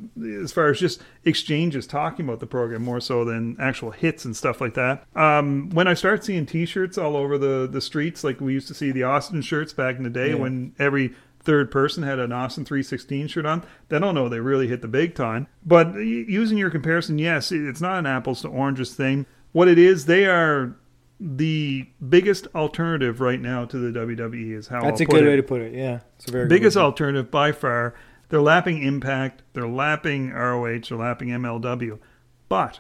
[0.41, 4.35] as far as just exchanges talking about the program more so than actual hits and
[4.35, 8.39] stuff like that um, when i start seeing t-shirts all over the, the streets like
[8.41, 10.35] we used to see the austin shirts back in the day Yeah.
[10.35, 11.13] when every
[11.43, 14.81] third person had an Austin 316 shirt on, then oh, I'll know they really hit
[14.81, 15.47] the big time.
[15.65, 19.25] But using your comparison, yes, it's not an apples to oranges thing.
[19.51, 20.75] What it is, they are
[21.19, 24.57] the biggest alternative right now to the WWE.
[24.57, 25.27] Is how That's I'll a good it.
[25.27, 25.73] way to put it.
[25.73, 25.99] Yeah.
[26.17, 27.95] It's a very biggest alternative by far.
[28.29, 31.99] They're lapping Impact, they're lapping ROH, they're lapping MLW.
[32.47, 32.79] But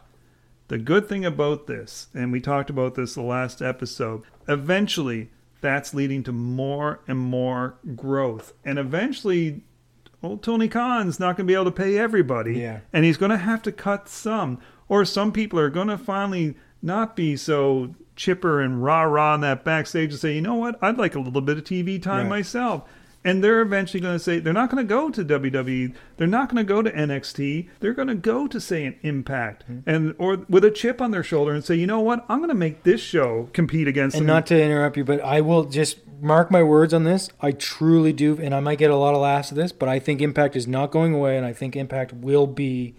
[0.69, 5.29] The good thing about this, and we talked about this the last episode, eventually
[5.61, 8.53] that's leading to more and more growth.
[8.65, 9.61] And eventually,
[10.23, 12.55] old Tony Khan's not going to be able to pay everybody.
[12.59, 12.79] Yeah.
[12.91, 14.59] And he's going to have to cut some.
[14.89, 19.41] Or some people are going to finally not be so chipper and rah rah on
[19.41, 22.23] that backstage and say, you know what, I'd like a little bit of TV time
[22.23, 22.29] Right.
[22.29, 22.83] myself.
[23.23, 25.93] And they're eventually going to say they're not going to go to WWE.
[26.17, 27.69] They're not going to go to NXT.
[27.79, 29.89] They're going to go to say an Impact Mm-hmm.
[29.89, 32.49] and or with a chip on their shoulder and say, you know what, I'm going
[32.49, 34.15] to make this show compete against.
[34.15, 34.35] And them.
[34.35, 37.29] not to interrupt you, but I will just mark my words on this.
[37.41, 39.99] I truly do, and I might get a lot of laughs at this, but I
[39.99, 42.95] think Impact is not going away, and I think Impact will be.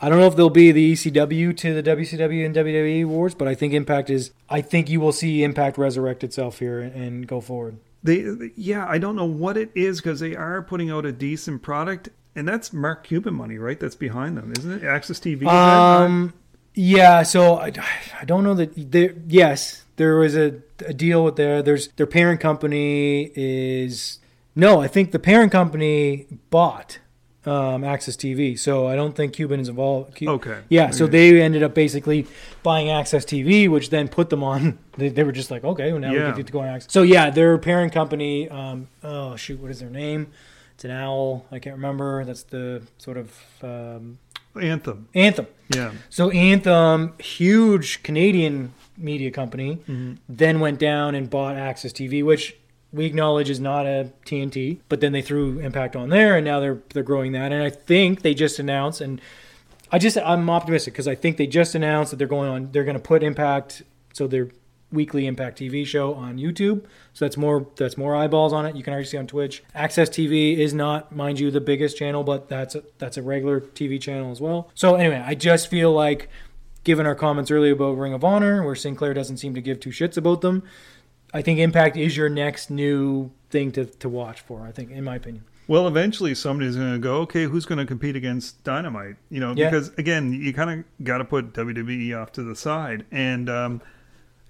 [0.00, 3.48] I don't know if they'll be the ECW to the WCW and WWE awards, but
[3.48, 4.30] I think Impact is.
[4.48, 7.78] I think you will see Impact resurrect itself here and, and go forward.
[8.06, 11.62] They, yeah, I don't know what it is because they are putting out a decent
[11.62, 13.78] product, and that's Mark Cuban money, right?
[13.78, 14.82] That's behind them, isn't it?
[14.82, 15.46] AXS TV.
[15.46, 16.32] Um,
[16.74, 17.22] yeah.
[17.22, 17.72] So I,
[18.20, 19.14] I don't know that there.
[19.26, 21.62] Yes, there was a, a deal with there.
[21.62, 24.18] There's their parent company is
[24.54, 24.80] no.
[24.80, 26.98] I think the parent company bought
[27.46, 28.58] um, AXS TV.
[28.58, 30.20] So I don't think Cuban is involved.
[30.22, 30.58] Okay.
[30.68, 30.90] Yeah.
[30.90, 32.26] So they ended up basically
[32.62, 34.78] buying AXS TV, which then put them on.
[34.98, 36.30] They, they were just like, okay, well now Yeah.
[36.30, 36.90] we get to go on AXS.
[36.90, 38.48] So yeah, their parent company.
[38.48, 40.28] Um, oh shoot, what is their name?
[40.74, 41.44] It's an owl.
[41.52, 42.24] I can't remember.
[42.24, 43.28] That's the sort of
[43.62, 44.18] um,
[44.58, 45.08] Anthem.
[45.14, 45.46] Anthem.
[45.74, 45.92] Yeah.
[46.08, 50.14] So Anthem, huge Canadian media company, Mm-hmm.
[50.30, 52.56] then went down and bought AXS TV, which
[52.92, 56.60] we acknowledge is not a TNT, but then they threw Impact on there, and now
[56.60, 57.52] they're they're growing that.
[57.52, 59.20] And I think they just announced, and
[59.92, 62.72] I just I'm optimistic because I think they just announced that they're going on.
[62.72, 63.82] They're going to put Impact,
[64.12, 64.48] so their
[64.92, 66.84] weekly Impact TV show on YouTube.
[67.12, 68.76] So that's more that's more eyeballs on it.
[68.76, 69.62] You can already see on Twitch.
[69.74, 73.60] AXS TV is not, mind you, the biggest channel, but that's a, that's a regular
[73.60, 74.70] TV channel as well.
[74.74, 76.28] So anyway, I just feel like,
[76.84, 79.90] given our comments earlier about Ring of Honor, where Sinclair doesn't seem to give two
[79.90, 80.62] shits about them,
[81.36, 84.62] I think Impact is your next new thing to, to watch for.
[84.66, 85.44] I think, in my opinion.
[85.68, 89.16] Well, eventually somebody's going to go, okay, who's going to compete against Dynamite?
[89.30, 89.68] You know, Yeah.
[89.68, 93.04] because again, you kind of got to put WWE off to the side.
[93.10, 93.82] And um,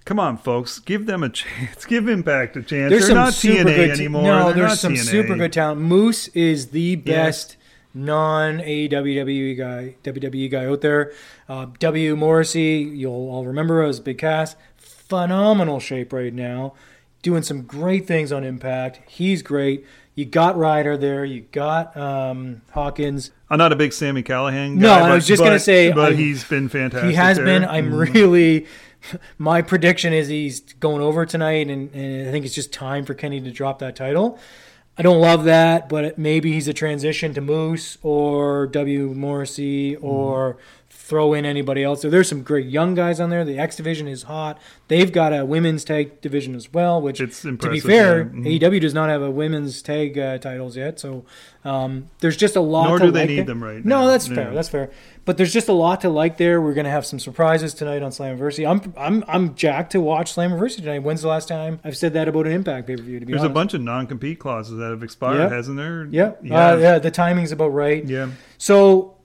[0.05, 1.85] come on, folks, give them a chance.
[1.85, 2.91] Give Impact a chance.
[2.91, 4.23] There's They're not super TNA good anymore.
[4.23, 4.97] No, They're there's some TNA.
[5.09, 5.81] super good talent.
[5.81, 7.15] Moose is the Yeah.
[7.25, 7.57] best
[7.95, 11.13] non AEW guy, WWE guy out there.
[11.49, 14.55] Uh, W Morrissey, you'll all remember as Big Cass,
[15.09, 16.73] phenomenal shape right now,
[17.21, 18.99] doing some great things on Impact.
[19.07, 19.85] He's great.
[20.15, 21.23] You got Ryder there.
[21.25, 23.31] You got um, Hawkins.
[23.49, 24.81] I'm not a big Sami Callihan guy.
[24.81, 27.09] No, I was just gonna say, but I- he's been fantastic.
[27.09, 27.45] He has there.
[27.45, 27.63] been.
[27.65, 28.13] I'm Mm.
[28.13, 28.65] really.
[29.37, 33.13] My prediction is he's going over tonight, and, and I think it's just time for
[33.13, 34.39] Kenny to drop that title.
[34.97, 40.57] I don't love that, but maybe he's a transition to Moose or W Morrissey or
[41.07, 42.01] throw in anybody else.
[42.01, 43.45] So there's some great young guys on there.
[43.45, 44.59] The X division is hot.
[44.89, 48.23] They've got a women's tag division as well, which It's to be fair, yeah.
[48.25, 48.59] Mhm.
[48.59, 50.99] AEW does not have a women's tag uh, titles yet.
[50.99, 51.23] So
[51.63, 52.87] um, there's just a lot.
[52.89, 53.45] Nor to do they like need there.
[53.45, 54.07] them right No, now.
[54.07, 54.35] that's Yeah.
[54.35, 54.53] fair.
[54.53, 54.89] That's fair.
[55.25, 56.61] But there's just a lot to like there.
[56.61, 58.69] We're gonna have some surprises tonight on Slammiversary.
[58.69, 60.99] I'm I'm I'm jacked to watch Slammiversary tonight.
[60.99, 63.19] When's the last time I've said that about an Impact pay per view?
[63.19, 66.07] To be There's a bunch of non-compete clauses that have expired, hasn't there?
[66.11, 66.69] Yeah, Yeah.
[66.69, 66.99] Uh, yeah.
[66.99, 68.05] The timing's about right.
[68.05, 68.27] yeah.
[68.57, 69.15] So,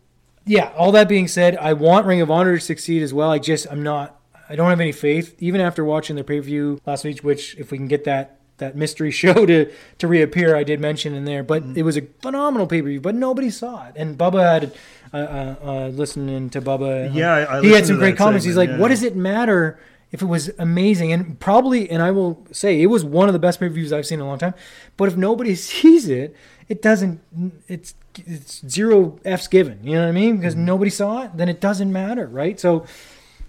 [0.47, 0.73] yeah.
[0.77, 3.31] All that being said, I want Ring of Honor to succeed as well.
[3.31, 4.19] I just I'm not.
[4.49, 7.21] I don't have any faith, even after watching the pay per view last week.
[7.21, 11.15] Which, if we can get that that mystery show to to reappear, I did mention
[11.15, 11.43] in there.
[11.43, 13.95] But it was a phenomenal pay per view, but nobody saw it.
[13.97, 14.73] And Bubba had
[15.15, 17.11] uh, uh, uh, listening to Bubba.
[17.11, 18.45] uh, Yeah, I- I he had some great comments.
[18.45, 19.79] He's like, segment, "What does it matter?"
[20.11, 23.39] If it was amazing, and probably, and I will say it was one of the
[23.39, 24.53] best pay per views I've seen in a long time.
[24.99, 26.37] But if nobody sees it,
[26.69, 27.21] it doesn't.
[27.69, 29.81] It's it's zero f's given.
[29.83, 30.37] You know what I mean?
[30.39, 30.65] Because Mm-hmm.
[30.65, 32.59] nobody saw it, then it doesn't matter, right?
[32.59, 32.85] So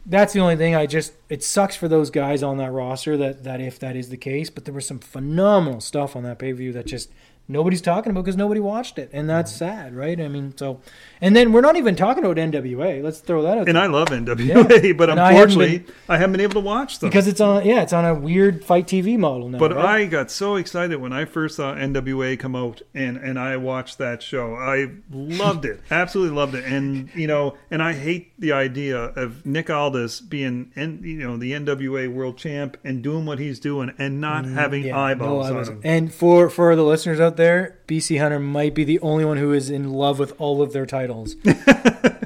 [0.06, 0.76] that's the only thing.
[0.76, 4.10] I just it sucks for those guys on that roster that that if that is
[4.10, 4.50] the case.
[4.50, 7.10] But there was some phenomenal stuff on that pay per view that just
[7.48, 9.60] nobody's talking about because nobody watched it, and that's Mm-hmm.
[9.60, 10.20] sad, right?
[10.20, 10.80] I mean, so
[11.22, 13.02] and then we're not even talking about NWA.
[13.04, 13.68] Let's throw that out.
[13.68, 13.84] And there.
[13.84, 17.10] I love NWA, but And I haven't unfortunately, I haven't, been able to watch them.
[17.10, 19.58] because it's on yeah, it's on a weird FITE TV model now.
[19.60, 20.02] But right?
[20.02, 23.98] I got so excited when I first saw NWA come out and, and I watched
[24.00, 24.56] that show.
[24.56, 25.82] I loved it.
[25.92, 26.66] Absolutely loved it.
[26.66, 31.38] And you know, and I hate the idea of Nick Aldis being N, you know,
[31.38, 35.50] the NWA world champ and doing what he's doing and not having Mm, Yeah, eyeballs
[35.50, 35.82] no on him.
[35.84, 39.54] And for for the listeners out there, BC Hunter might be the only one who
[39.54, 41.36] is in love with all of their titles.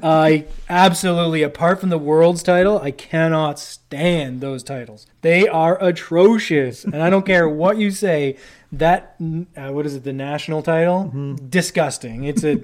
[0.04, 5.08] I absolutely, apart from the world's title, I cannot stand those titles.
[5.22, 8.38] They are atrocious, and I don't care what you say.
[8.72, 9.16] That
[9.56, 10.04] uh, what is it?
[10.04, 11.36] The national title?
[11.50, 12.26] Disgusting.
[12.26, 12.62] It's a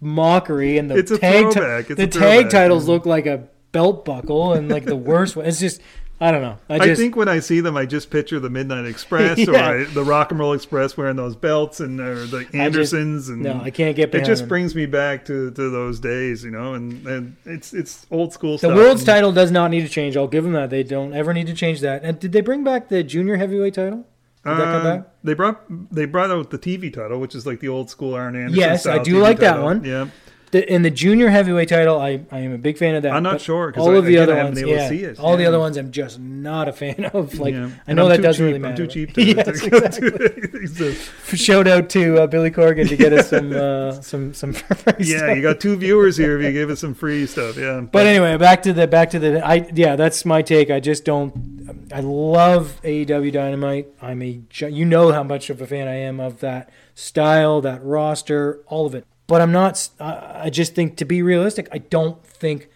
[0.00, 1.12] mockery, and the Mm-hmm.
[1.14, 5.36] It's tag ti- the tag titles look like a belt buckle and like the worst
[5.36, 5.44] one.
[5.46, 5.80] It's just
[6.20, 6.58] I don't know.
[6.68, 9.84] I I, think when I see them, I just picture the Midnight Express or I,
[9.84, 13.70] the Rock and Roll Express wearing those belts and or the Andersons and no, I
[13.70, 14.48] can't get it just them.
[14.48, 18.52] brings me back to, to those days, you know, and, and it's it's old school
[18.54, 18.74] The stuff.
[18.76, 20.16] world's title does not need to change.
[20.16, 20.70] I'll give them that.
[20.70, 22.02] They don't ever need to change that.
[22.02, 23.98] And did they bring back the junior heavyweight title?
[24.44, 25.08] Did that come Uh, back?
[25.22, 25.62] They brought
[25.92, 28.58] they brought out the TV title, which is like the old school Arn Anderson.
[28.58, 29.84] Yes, I do TV like that one.
[29.84, 30.08] Yeah,
[30.50, 33.12] The, in the junior heavyweight title, I, I am a big fan of that.
[33.12, 35.18] I'm not sure all I- of the again, other ones, been able to yeah, it.
[35.20, 37.34] all the other ones, I'm just not a fan of.
[37.38, 37.70] Like yeah.
[37.86, 38.46] I know that doesn't cheap.
[38.46, 38.82] really matter.
[38.84, 40.68] I'm too cheap to, Yes, to exactly.
[40.68, 40.90] to
[41.32, 44.52] uh, Shout out to uh, Billy Corgan to get us some uh, some some.
[44.54, 45.36] free Yeah, stuff.
[45.36, 47.56] you got two viewers here if you give us some free stuff.
[47.58, 50.70] Yeah, But anyway, back to the back to the I yeah, that's my take.
[50.70, 51.88] I just don't.
[51.92, 53.88] I love AEW Dynamite.
[54.00, 57.84] I'm a you know how much of a fan I am of that style, that
[57.84, 59.06] roster, all of it.
[59.28, 59.88] But I'm not.
[60.00, 62.68] I just think to be realistic, I don't think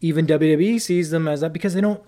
[0.00, 2.02] even WWE sees them as that because they don't.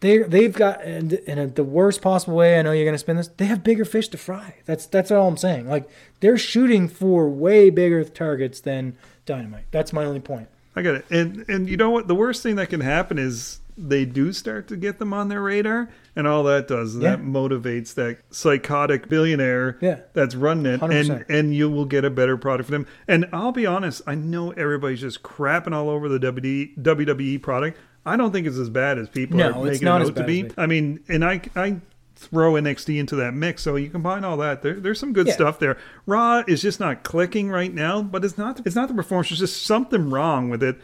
[0.00, 2.58] They they've got in in the worst possible way.
[2.58, 3.28] I know you're going to spin this.
[3.28, 4.56] They have bigger fish to fry.
[4.66, 5.68] That's that's all I'm saying.
[5.68, 5.88] Like
[6.20, 9.66] they're shooting for way bigger targets than Dynamite.
[9.70, 10.48] That's my only point.
[10.74, 11.06] I got it.
[11.08, 12.08] And and you know what?
[12.08, 15.40] The worst thing that can happen is they do start to get them on their
[15.42, 17.16] radar, and all that does is Yeah.
[17.16, 19.96] that motivates that psychotic billionaire Yeah.
[20.12, 21.24] that's running it, and 100%.
[21.28, 22.86] and you will get a better product for them.
[23.08, 27.78] And I'll be honest, I know everybody's just crapping all over the WWE product.
[28.06, 30.10] I don't think it's as bad as people No, are it's making not it as
[30.10, 30.50] out to be.
[30.58, 31.76] I mean, and I I
[32.16, 33.62] throw NXT into that mix.
[33.62, 34.62] So you combine all that.
[34.62, 35.32] There, there's some good Yeah.
[35.32, 35.76] stuff there.
[36.06, 39.30] Raw is just not clicking right now, but it's not it's not the performance.
[39.30, 40.76] There's just something wrong with it.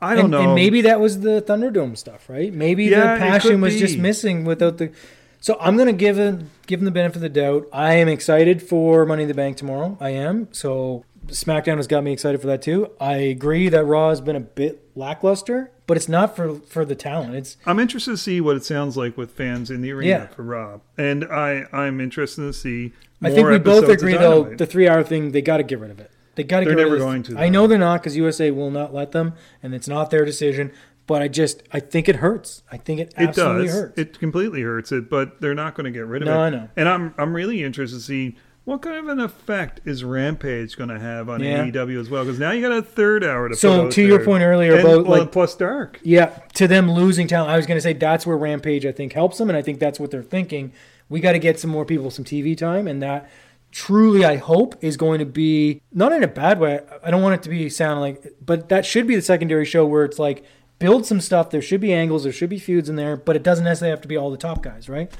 [0.00, 0.40] I don't and, know.
[0.42, 2.52] And maybe that was the Thunderdome stuff, right?
[2.52, 4.92] Maybe Yeah, the passion was just missing without the.
[5.40, 7.68] So I'm gonna give him give him the benefit of the doubt.
[7.72, 9.96] I am excited for Money in the Bank tomorrow.
[10.00, 10.48] I am.
[10.52, 12.90] So SmackDown has got me excited for that too.
[13.00, 16.94] I agree that Raw has been a bit lackluster, but it's not for for the
[16.94, 17.34] talent.
[17.34, 20.26] It's I'm interested to see what it sounds like with fans in the arena Yeah.
[20.26, 22.92] for Raw, and I I'm interested to see.
[23.22, 25.90] I think we both agree though the three hour thing they got to get rid
[25.90, 26.10] of it.
[26.36, 28.16] They got to They're get rid never of going to, I know they're not because
[28.16, 30.70] USA will not let them, and it's not their decision.
[31.08, 32.62] But I just I think it hurts.
[32.70, 33.74] I think it It absolutely does.
[33.74, 33.98] hurts.
[33.98, 36.36] It completely hurts it, but they're not going to get rid of No, it.
[36.36, 36.68] No, I know.
[36.76, 40.88] And I'm I'm really interested to see what kind of an effect is Rampage going
[40.90, 41.64] to have on Yeah.
[41.66, 42.24] AEW as well?
[42.24, 43.54] Because now you got a third hour to.
[43.54, 44.26] So, to your there.
[44.26, 46.00] point earlier And, about, well, like- plus dark.
[46.02, 49.12] Yeah, to them losing talent, I was going to say that's where Rampage I think
[49.12, 50.72] helps them, and I think that's what they're thinking.
[51.08, 53.30] We got to get some more people some TV time, and that
[53.76, 56.80] truly I hope is going to be not in a bad way.
[57.04, 59.84] I don't want it to be sound like, but that should be the secondary show
[59.84, 60.46] where it's like
[60.78, 61.50] build some stuff.
[61.50, 64.00] There should be angles, there should be feuds in there, but it doesn't necessarily have
[64.00, 65.12] to be all the top guys, right?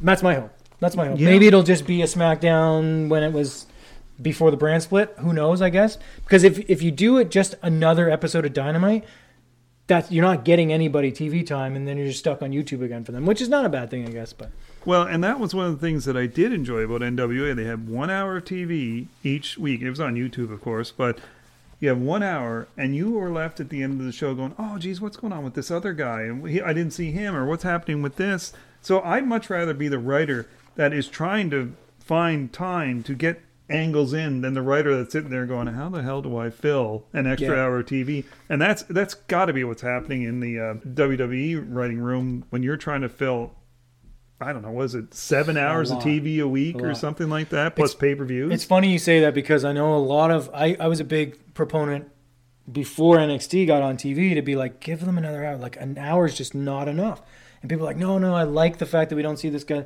[0.00, 0.52] That's my hope.
[0.78, 1.18] That's my hope.
[1.18, 1.30] Yeah.
[1.30, 3.66] Maybe it'll just be a SmackDown when it was
[4.22, 5.12] before the brand split.
[5.18, 5.60] Who knows?
[5.60, 9.02] I guess because if if you do it just another episode of Dynamite,
[9.88, 13.04] that's you're not getting anybody TV time, and then you're just stuck on YouTube again
[13.04, 14.32] for them, which is not a bad thing, I guess.
[14.32, 14.52] But
[14.84, 17.54] Well, and that was one of the things that I did enjoy about NWA.
[17.54, 19.82] They had one hour of TV each week.
[19.82, 21.18] It was on YouTube, of course, but
[21.80, 24.54] you have one hour, and you were left at the end of the show going,
[24.58, 26.22] "Oh, geez, what's going on with this other guy?
[26.22, 29.74] And he, I didn't see him, or what's happening with this." So I'd much rather
[29.74, 30.46] be the writer
[30.76, 35.30] that is trying to find time to get angles in than the writer that's sitting
[35.30, 37.62] there going, "How the hell do I fill an extra Yeah.
[37.64, 41.56] hour of TV?" And that's that's got to be what's happening in the uh, WWE
[41.68, 43.52] writing room when you're trying to fill
[44.40, 45.98] I don't know, was it seven hours of.
[45.98, 48.52] TV a week A or something like that, plus pay per views?
[48.52, 51.04] it's funny you say that because I know a lot of I, I was a
[51.04, 52.10] big proponent
[52.70, 55.56] before NXT got on TV to be like, give them another hour.
[55.56, 57.20] Like an hour is just not enough.
[57.62, 59.64] And people are like, no, no, I like the fact that we don't see this
[59.64, 59.84] guy.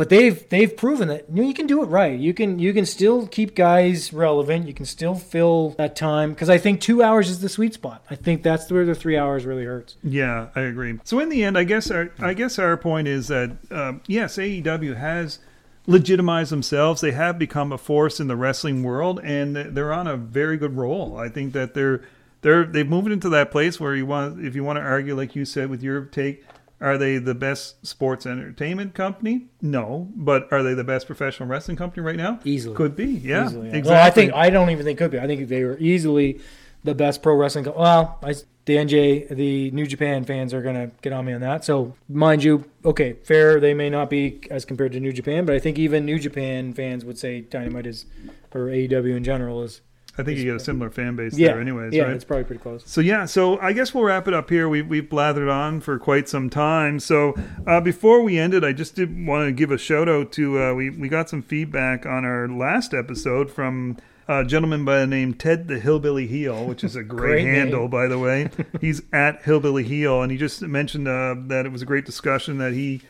[0.00, 2.18] But they've they've proven that you, know, you can do it right.
[2.18, 4.66] You can you can still keep guys relevant.
[4.66, 8.02] You can still fill that time because I think two hours is the sweet spot.
[8.08, 9.96] I think that's where the three hours really hurts.
[10.02, 10.98] Yeah, I agree.
[11.04, 14.38] So in the end, I guess our I guess our point is that um, yes,
[14.38, 15.38] AEW has
[15.86, 17.02] legitimized themselves.
[17.02, 20.78] They have become a force in the wrestling world, and they're on a very good
[20.78, 21.18] roll.
[21.18, 22.00] I think that they're
[22.40, 25.36] they're they've moved into that place where you want if you want to argue, like
[25.36, 26.42] you said with your take.
[26.80, 29.48] Are they the best sports entertainment company?
[29.60, 32.40] No, but are they the best professional wrestling company right now?
[32.44, 32.74] Easily.
[32.74, 33.04] could be.
[33.06, 33.76] Yeah, Easily, yeah.
[33.76, 33.90] exactly.
[33.92, 35.18] Well, I think I don't even think could be.
[35.20, 36.40] I think they were easily
[36.82, 37.64] the best pro wrestling.
[37.66, 38.32] Co- well, I,
[38.64, 41.64] the NJ, the New Japan fans are gonna get on me on that.
[41.66, 43.60] So, mind you, okay, fair.
[43.60, 46.72] They may not be as compared to New Japan, but I think even New Japan
[46.72, 48.06] fans would say Dynamite is,
[48.54, 49.82] or AEW in general is.
[50.20, 51.92] I think you get a similar fan base Yeah, there, anyways.
[51.92, 52.12] yeah, right?
[52.12, 52.82] it's probably pretty close.
[52.86, 54.68] So yeah, so I guess we'll wrap it up here.
[54.68, 57.00] We we've blathered on for quite some time.
[57.00, 57.34] So
[57.66, 60.62] uh, before we end it, I just did want to give a shout out to
[60.62, 63.96] uh, we we got some feedback on our last episode from
[64.28, 67.80] a gentleman by the name Ted the Hillbilly Heel, which is a great, Great handle,
[67.82, 67.90] name.
[67.90, 68.48] by the way.
[68.80, 72.58] He's at Hillbilly Heel, and he just mentioned uh, that it was a great discussion
[72.58, 73.02] that he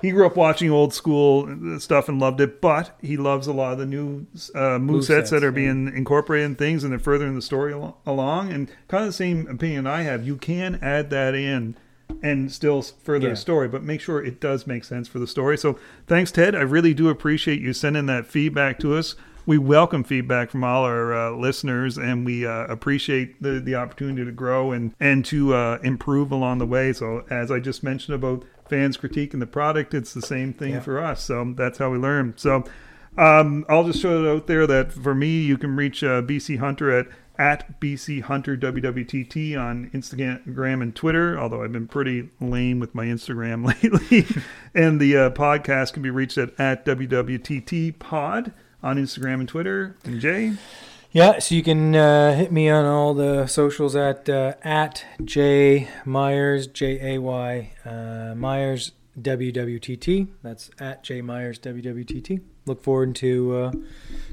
[0.00, 3.72] he grew up watching old school stuff and loved it, but he loves a lot
[3.72, 7.34] of the new uh, move sets that are being incorporated in things and they're furthering
[7.34, 8.52] the story al- along.
[8.52, 10.26] And kind of the same opinion I have.
[10.26, 11.76] You can add that in
[12.22, 13.32] and still further Yeah.
[13.32, 15.58] the story, but make sure it does make sense for the story.
[15.58, 16.54] So thanks, Ted.
[16.54, 19.14] I really do appreciate you sending that feedback to us.
[19.46, 24.22] We welcome feedback from all our uh, listeners, and we uh, appreciate the, the opportunity
[24.26, 26.92] to grow and and to uh, improve along the way.
[26.92, 30.80] So, as I just mentioned about fans critiquing the product, it's the same thing Yeah.
[30.80, 31.22] for us.
[31.22, 32.34] So that's how we learn.
[32.36, 32.64] So
[33.16, 36.58] um, I'll just show it out there that for me, you can reach uh, BC
[36.58, 37.06] Hunter at
[37.40, 41.38] at BC Hunter WWTT on Instagram and Twitter.
[41.38, 44.26] Although I've been pretty lame with my Instagram lately,
[44.74, 49.94] and the uh, podcast can be reached at at WWTT Pod on Instagram and Twitter.
[50.04, 50.54] And Jay,
[51.18, 55.88] Yeah, so you can uh, hit me on all the socials at uh, at Jay
[56.04, 60.28] Myers J A Y uh, Myers WWTT.
[60.44, 62.40] That's at Jay Myers WWTT.
[62.66, 63.72] Look forward to uh,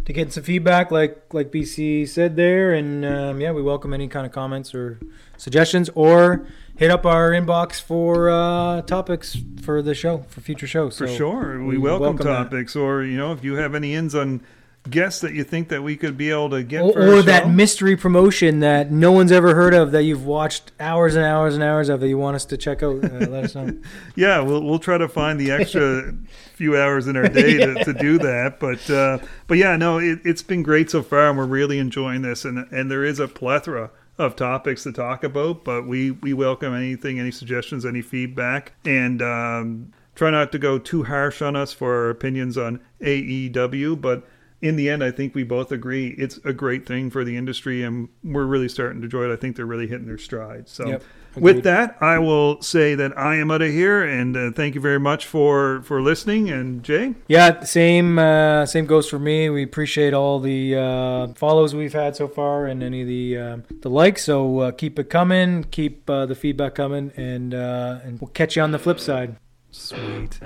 [0.05, 4.07] to getting some feedback, like like BC said there, and um, yeah, we welcome any
[4.07, 4.99] kind of comments or
[5.37, 6.45] suggestions, or
[6.77, 10.99] hit up our inbox for uh, topics for the show for future shows.
[10.99, 12.43] for So sure, we, we welcome, welcome that.
[12.43, 14.41] topics, or you know, if you have any ins on
[14.89, 17.49] guests that you think that we could be able to get or, for or that
[17.49, 21.63] mystery promotion that no one's ever heard of that you've watched hours and hours and
[21.63, 23.03] hours of that you want us to check out.
[23.03, 23.75] Uh, let us know.
[24.15, 26.13] Yeah, we'll we'll try to find the extra
[26.55, 28.59] few hours in our day to, to do that.
[28.59, 32.21] But uh, but yeah, no, it, it's been great so far, and we're really enjoying
[32.21, 32.45] this.
[32.45, 36.73] And and there is a plethora of topics to talk about, but we we welcome
[36.73, 39.21] anything, any suggestions, any feedback, and.
[39.21, 44.25] Um, Try not to go too harsh on us for our opinions on AEW, but
[44.61, 47.84] in the end, I think we both agree it's a great thing for the industry,
[47.84, 49.34] and we're really starting to enjoy it.
[49.34, 50.68] I think they're really hitting their stride.
[50.69, 51.03] So, Yep,
[51.38, 54.82] with that, I will say that I am out of here, and uh, thank you
[54.82, 56.49] very much for for listening.
[56.49, 59.49] And Jay, Yeah, same uh, same goes for me.
[59.49, 63.64] We appreciate all the uh, follows we've had so far and any of the um
[63.82, 64.23] the likes.
[64.23, 68.56] So uh, keep it coming, keep uh, the feedback coming, and uh, and we'll catch
[68.56, 69.36] you on the flip side.
[69.72, 70.40] sweet.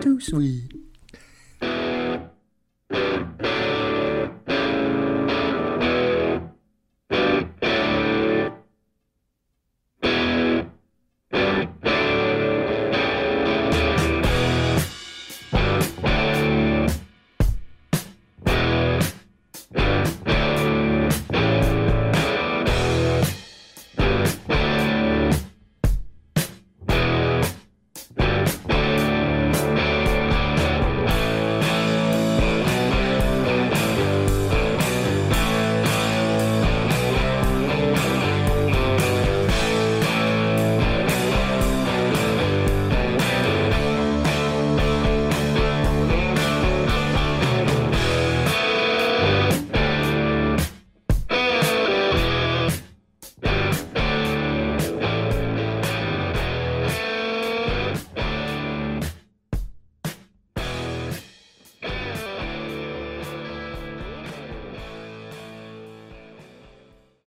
[0.00, 0.81] Too sweet.